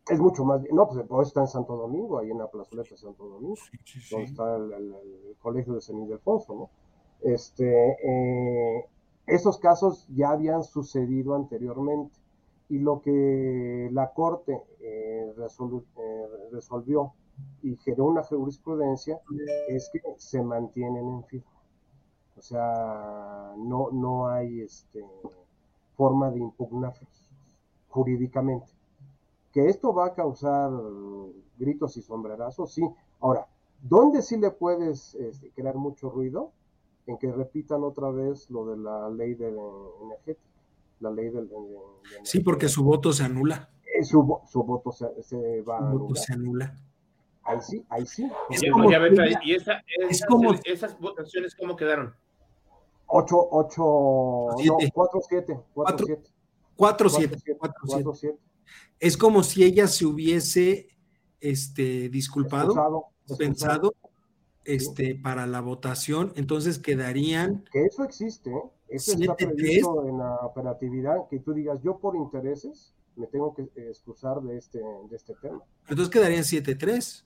[0.09, 0.61] Es mucho más.
[0.73, 3.57] No, pues está en Santo Domingo, ahí en la plazoleta de Santo Domingo,
[4.11, 4.95] donde está el,
[5.41, 6.71] colegio de San Ildefonso, ¿no?
[7.23, 8.85] Este, eh,
[9.27, 12.15] esos casos ya habían sucedido anteriormente
[12.69, 17.13] y lo que la Corte eh, eh, resolvió
[17.63, 19.21] y generó una jurisprudencia
[19.69, 21.47] es que se mantienen en firme.
[22.37, 25.05] O sea, no, no hay este,
[25.97, 27.29] forma de impugnarlos
[27.89, 28.67] jurídicamente.
[29.53, 30.71] Que esto va a causar
[31.59, 32.83] gritos y sombrerazos, sí.
[33.21, 33.47] Ahora,
[33.81, 36.53] ¿dónde sí le puedes este, crear mucho ruido?
[37.07, 39.57] En que repitan otra vez lo de la ley de
[40.03, 40.46] energética,
[41.01, 41.49] la ley del...
[42.23, 43.71] sí, porque su voto se anula.
[43.85, 46.17] Eh, su, voto se, va a anular.
[46.17, 46.75] se anula.
[47.43, 48.29] Ahí sí, ahí sí.
[49.45, 49.83] y esa,
[50.65, 52.15] esas votaciones cómo quedaron?
[53.07, 56.31] 8, 8, no, 4, 7, 4, 7.
[56.77, 58.39] 4, 7, 4, 7.
[58.99, 60.89] Es como si ella se hubiese
[61.41, 63.07] este, disculpado, excusado,
[63.39, 63.95] pensado
[64.65, 67.65] este, para la votación, entonces quedarían.
[67.71, 68.63] Que eso existe, ¿eh?
[68.89, 73.69] Eso está previsto en la operatividad, que tú digas, yo por intereses me tengo que
[73.77, 75.63] excusar de este, de este tema.
[75.89, 77.25] Entonces quedarían 7-3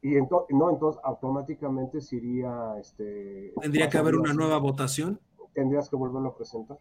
[0.00, 3.52] y entonces, no, entonces automáticamente sería, este...
[3.60, 5.20] ¿Tendría que haber una nueva votación?
[5.54, 6.78] Tendrías que volverlo a presentar.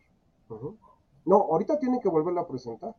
[1.26, 2.96] No, ahorita tienen que volverlo a presentar.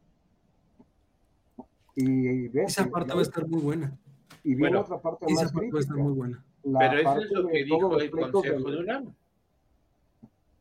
[1.94, 3.98] Y, esa parte va a estar muy buena.
[4.44, 5.74] Y viene otra parte más parte crítica.
[5.74, 6.44] Va a estar muy buena.
[6.62, 9.14] Pero eso es lo que dijo el Consejo de UNAM.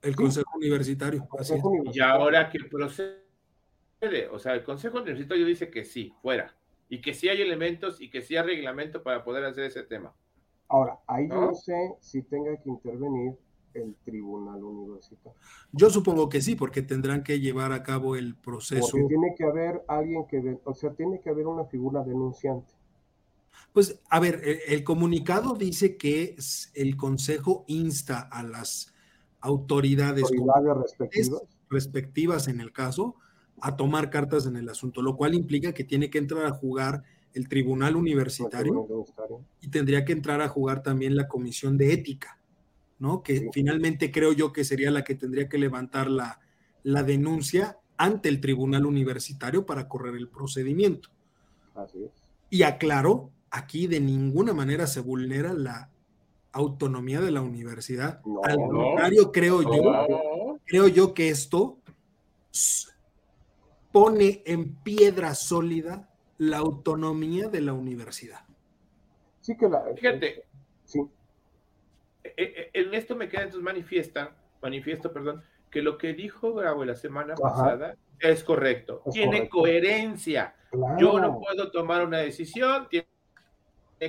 [0.02, 1.28] El Consejo Universitario.
[1.94, 3.20] Y ahora que procede,
[4.32, 6.56] o sea, el Consejo Universitario dice que sí, fuera
[6.92, 10.14] y que sí hay elementos y que sí hay reglamento para poder hacer ese tema.
[10.68, 11.36] Ahora, ahí ¿No?
[11.36, 13.34] yo no sé si tenga que intervenir
[13.74, 15.40] el tribunal universitario.
[15.72, 18.90] Yo supongo que sí, porque tendrán que llevar a cabo el proceso.
[18.92, 22.74] Porque tiene que haber alguien que, o sea, tiene que haber una figura denunciante.
[23.72, 26.36] Pues, a ver, el, comunicado dice que
[26.74, 28.94] el Consejo insta a las
[29.42, 33.16] autoridades, autoridades respectivas respectivas en el caso
[33.62, 37.04] a tomar cartas en el asunto, lo cual implica que tiene que entrar a jugar
[37.34, 38.88] el tribunal universitario
[39.62, 42.38] y tendría que entrar a jugar también la comisión de ética,
[43.00, 43.24] ¿no?
[43.24, 46.40] Que finalmente creo yo que sería la que tendría que levantar la,
[46.84, 51.10] la denuncia ante el tribunal universitario para correr el procedimiento.
[51.76, 52.12] Así es.
[52.50, 55.91] Y aclaro, aquí de ninguna manera se vulnera la
[56.52, 58.22] autonomía de la universidad.
[58.44, 61.80] Al contrario, creo yo, creo yo que esto
[63.92, 68.42] pone en piedra sólida la autonomía de la universidad.
[69.42, 69.84] Sí que la.
[69.96, 70.44] Fíjate.
[70.86, 71.00] Sí.
[72.24, 76.86] E, e, en esto me queda entonces manifiesta, manifiesto, perdón, que lo que dijo Bravo
[76.86, 79.02] la semana pasada es correcto.
[79.12, 80.56] tiene coherencia.
[80.98, 83.08] Yo no puedo tomar una decisión, tiene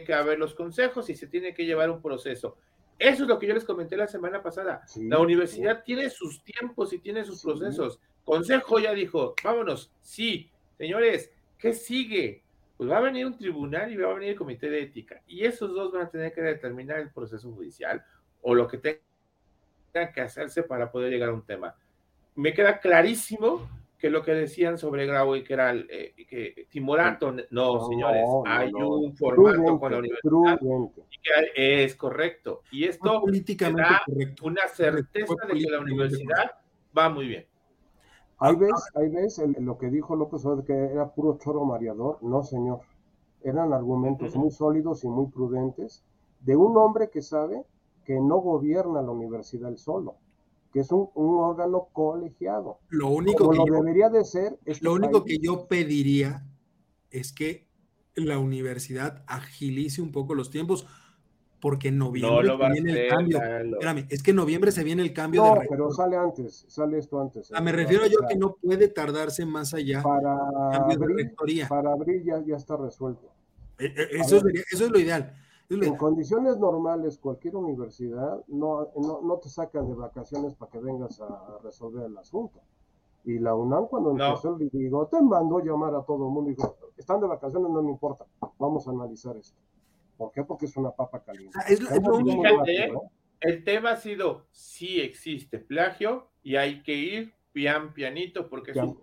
[0.01, 2.57] que haber los consejos y se tiene que llevar un proceso.
[2.99, 4.85] Eso es lo que yo les comenté la semana pasada.
[4.97, 8.01] la universidad tiene sus tiempos y tiene sus procesos.
[8.25, 9.93] Consejo ya dijo, vámonos.
[10.01, 12.43] Sí, señores, ¿qué sigue?
[12.77, 15.21] Pues va a venir un tribunal y va a venir el comité de ética.
[15.27, 18.03] Y esos dos van a tener que determinar el proceso judicial
[18.41, 21.77] o lo que tenga que hacerse para poder llegar a un tema.
[22.35, 23.69] Me queda clarísimo
[24.03, 28.25] que lo que decían sobre Grau y que era el, eh, que Timorato, no, señores,
[28.47, 30.59] hay un formato con la universidad
[31.55, 32.63] que es correcto.
[32.73, 34.03] Y esto políticamente da
[34.43, 36.51] una certeza de que la universidad
[36.99, 37.47] va muy bien.
[38.39, 42.43] Hay veces, hay veces lo que dijo López Obrador que era puro choro mareador, no
[42.43, 42.81] señor.
[43.45, 46.03] Eran argumentos muy sólidos y muy prudentes
[46.41, 47.63] de un hombre que sabe
[48.05, 50.17] que no gobierna la universidad él solo
[50.73, 52.81] que es un, órgano colegiado.
[52.89, 54.59] Lo único que yo, debería de ser.
[54.81, 56.47] lo único que yo pediría
[57.11, 57.69] es que
[58.15, 60.87] la universidad agilice un poco los tiempos,
[61.61, 63.39] porque en noviembre se viene el cambio.
[63.43, 67.21] Espérame, es que en noviembre se viene el cambio no, pero sale antes, sale esto
[67.21, 67.53] antes.
[67.55, 70.03] Ah, me refiero yo que no puede tardarse más allá.
[70.03, 70.35] Para
[70.75, 71.33] abril,
[71.69, 73.31] para abril ya, está resuelto.
[73.79, 74.43] Eh, eh, eso,
[74.73, 75.35] eso es lo ideal.
[75.81, 81.59] En condiciones normales, cualquier universidad no, no, te saca de vacaciones para que vengas a
[81.63, 82.61] resolver el asunto.
[83.25, 86.77] Y la UNAM, cuando empezó el te mandó llamar a todo el mundo y dijo:
[86.97, 88.27] Están de vacaciones, no me importa,
[88.59, 89.59] vamos a analizar esto.
[90.17, 90.45] ¿Por qué?
[90.45, 91.57] Porque es una papa caliente.
[91.59, 91.65] Ah,
[92.67, 92.93] ¿eh?
[93.41, 98.79] El tema ha sido: sí existe plagio y hay que ir pian pianito porque es
[98.79, 98.99] un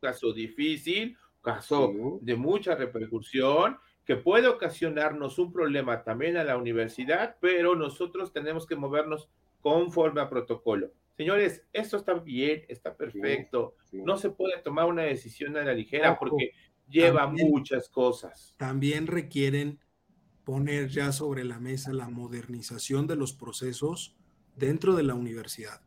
[0.00, 7.36] caso difícil, caso de mucha repercusión que puede ocasionarnos un problema también a la universidad,
[7.40, 9.28] pero nosotros tenemos que movernos
[9.60, 10.92] conforme a protocolo.
[11.16, 13.76] Señores, esto está bien, está perfecto.
[13.92, 16.52] No se puede tomar una decisión a la ligera porque
[16.88, 18.54] lleva muchas cosas.
[18.58, 19.78] También requieren
[20.44, 24.16] poner ya sobre la mesa la modernización de los procesos
[24.56, 25.82] dentro de la universidad.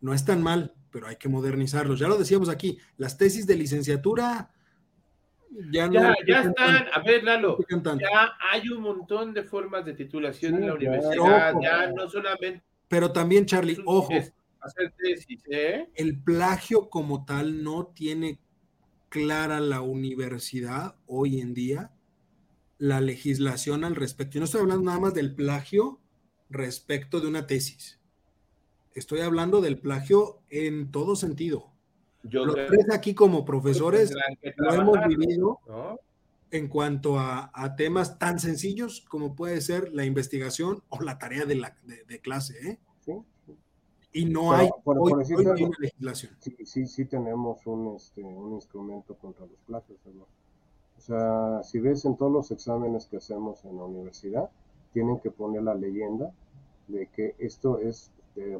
[0.00, 1.98] No es tan mal, pero hay que modernizarlos.
[1.98, 4.50] Ya lo decíamos aquí, las tesis de licenciatura
[5.70, 5.90] ya,
[6.26, 7.58] ya, están, a ver, Lalo,
[7.98, 12.62] ya hay un montón de formas de titulación en la universidad, ya no solamente.
[12.88, 14.12] Pero también, Charlie, ojo,
[14.60, 15.88] hacer tesis, ¿eh?
[15.94, 18.38] el plagio como tal no tiene
[19.08, 21.90] clara la universidad hoy en día
[22.78, 24.34] la legislación al respecto.
[24.34, 26.00] Yo no estoy hablando nada más del plagio
[26.48, 28.00] respecto de una tesis.
[28.94, 31.69] Estoy hablando del plagio en todo sentido.
[32.22, 34.12] Los tres aquí como profesores
[34.56, 35.60] lo hemos vivido
[36.50, 41.54] en cuanto a, temas tan sencillos como puede ser la investigación o la tarea de,
[41.54, 42.54] la, de, clase.
[42.70, 42.78] ¿eh?
[44.12, 44.98] Y no hay, por,
[45.78, 46.36] legislación.
[46.40, 50.00] Sí, sí, sí tenemos un, este, un instrumento contra los plagios.
[50.98, 54.50] O sea, si ves en todos los exámenes que hacemos en la universidad,
[54.92, 56.32] tienen que poner la leyenda
[56.88, 58.54] de que esto es de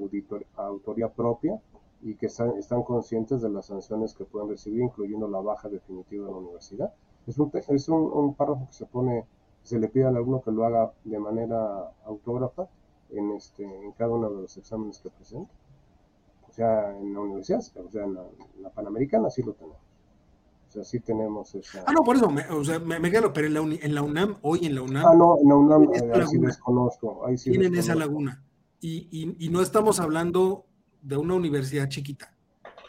[0.56, 1.60] autoría propia
[2.02, 6.26] y que están, están conscientes de las sanciones que pueden recibir, incluyendo la baja definitiva
[6.26, 6.94] de la universidad.
[7.26, 9.26] Es un, es un, párrafo que se pone,
[9.62, 12.68] se le pide al alumno que lo haga de manera autógrafa
[13.10, 15.52] en, este, en cada uno de los exámenes que presenta.
[16.48, 19.78] O sea, en la universidad, o sea, en la, Panamericana sí lo tenemos.
[20.68, 21.84] O sea, sí tenemos esa...
[21.86, 24.02] Ah, no, por eso, me, o sea, me, me quedo, pero en la, en la,
[24.02, 25.06] UNAM, hoy en la UNAM...
[25.06, 27.26] Ah, no, en la UNAM, eh, ahí sí desconozco.
[27.26, 28.42] Ahí sí tienen esa laguna.
[28.80, 30.64] Y, y, y, no estamos hablando
[31.02, 32.34] de una universidad chiquita.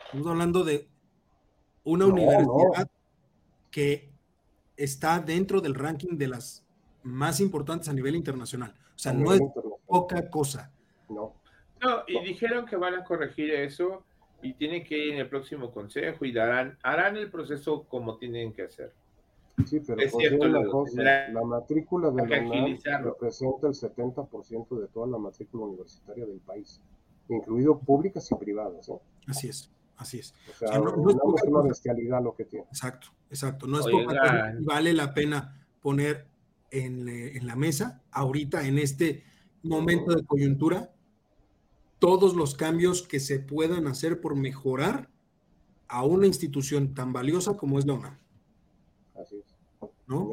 [0.06, 0.88] Estamos hablando de
[1.84, 2.90] una universidad
[3.70, 4.12] que
[4.76, 6.66] está dentro del ranking de las
[7.04, 8.74] más importantes a nivel internacional.
[8.96, 9.42] O sea, no es
[9.88, 10.72] poca cosa.
[11.10, 11.36] No.
[11.82, 14.04] No, y dijeron que van a corregir eso
[14.42, 18.54] y tienen que ir en el próximo consejo y darán, harán el proceso como tienen
[18.54, 18.94] que hacer.
[19.66, 24.88] Sí, pero es cierto, la, cosa, la, matrícula de la UNAM representa el 70% de
[24.88, 26.82] toda la matrícula universitaria del país
[27.36, 28.90] incluido públicas y privadas.
[28.90, 28.99] ¿eh?
[29.28, 30.34] Así es, así es.
[30.49, 32.66] O sea, no, es una bestialidad lo que tiene.
[32.66, 33.68] Exacto, exacto.
[33.68, 36.28] No es poca vale la pena poner
[36.70, 39.24] en, en la mesa ahorita, en este
[39.64, 40.94] momento de coyuntura,
[41.99, 45.10] todos los cambios que se puedan hacer por mejorar
[45.88, 48.18] a una institución tan valiosa como es la UNAM.
[49.16, 49.56] Así es.
[50.08, 50.30] ¿No?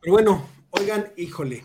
[0.00, 1.64] Pero bueno, oigan, híjole,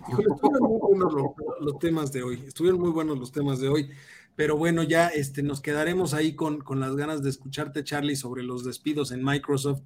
[0.00, 1.12] estuvieron muy buenos
[1.60, 3.90] los, temas de hoy, estuvieron muy buenos los temas de hoy,
[4.36, 8.42] pero bueno, ya este, nos quedaremos ahí con, con las ganas de escucharte, Charlie, sobre
[8.42, 9.82] los despidos en Microsoft.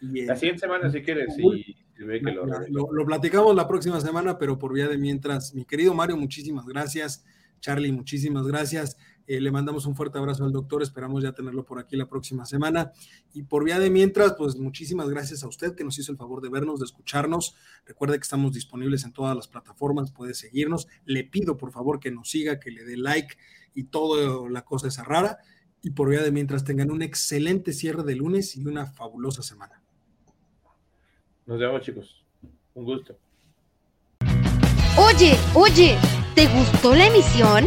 [0.00, 1.34] Y, la siguiente semana, si quieres,
[2.70, 6.66] lo, lo, platicamos la próxima semana, pero por vía de mientras, mi querido Mario, muchísimas
[6.66, 7.24] gracias.
[7.60, 8.98] Charlie, muchísimas gracias.
[9.26, 12.44] Eh, le mandamos un fuerte abrazo al doctor, esperamos ya tenerlo por aquí la próxima
[12.44, 12.92] semana.
[13.32, 16.42] Y por vía de mientras, pues muchísimas gracias a usted que nos hizo el favor
[16.42, 17.54] de vernos, de escucharnos.
[17.86, 20.88] Recuerde que estamos disponibles en todas las plataformas, puede seguirnos.
[21.04, 23.36] Le pido por favor que nos siga, que le dé like
[23.74, 25.38] y toda la cosa esa rara.
[25.82, 29.82] Y por vía de mientras tengan un excelente cierre de lunes y una fabulosa semana.
[31.46, 32.24] Nos vemos chicos.
[32.74, 33.16] Un gusto.
[34.96, 35.98] Oye, oye,
[36.34, 37.66] ¿te gustó la emisión?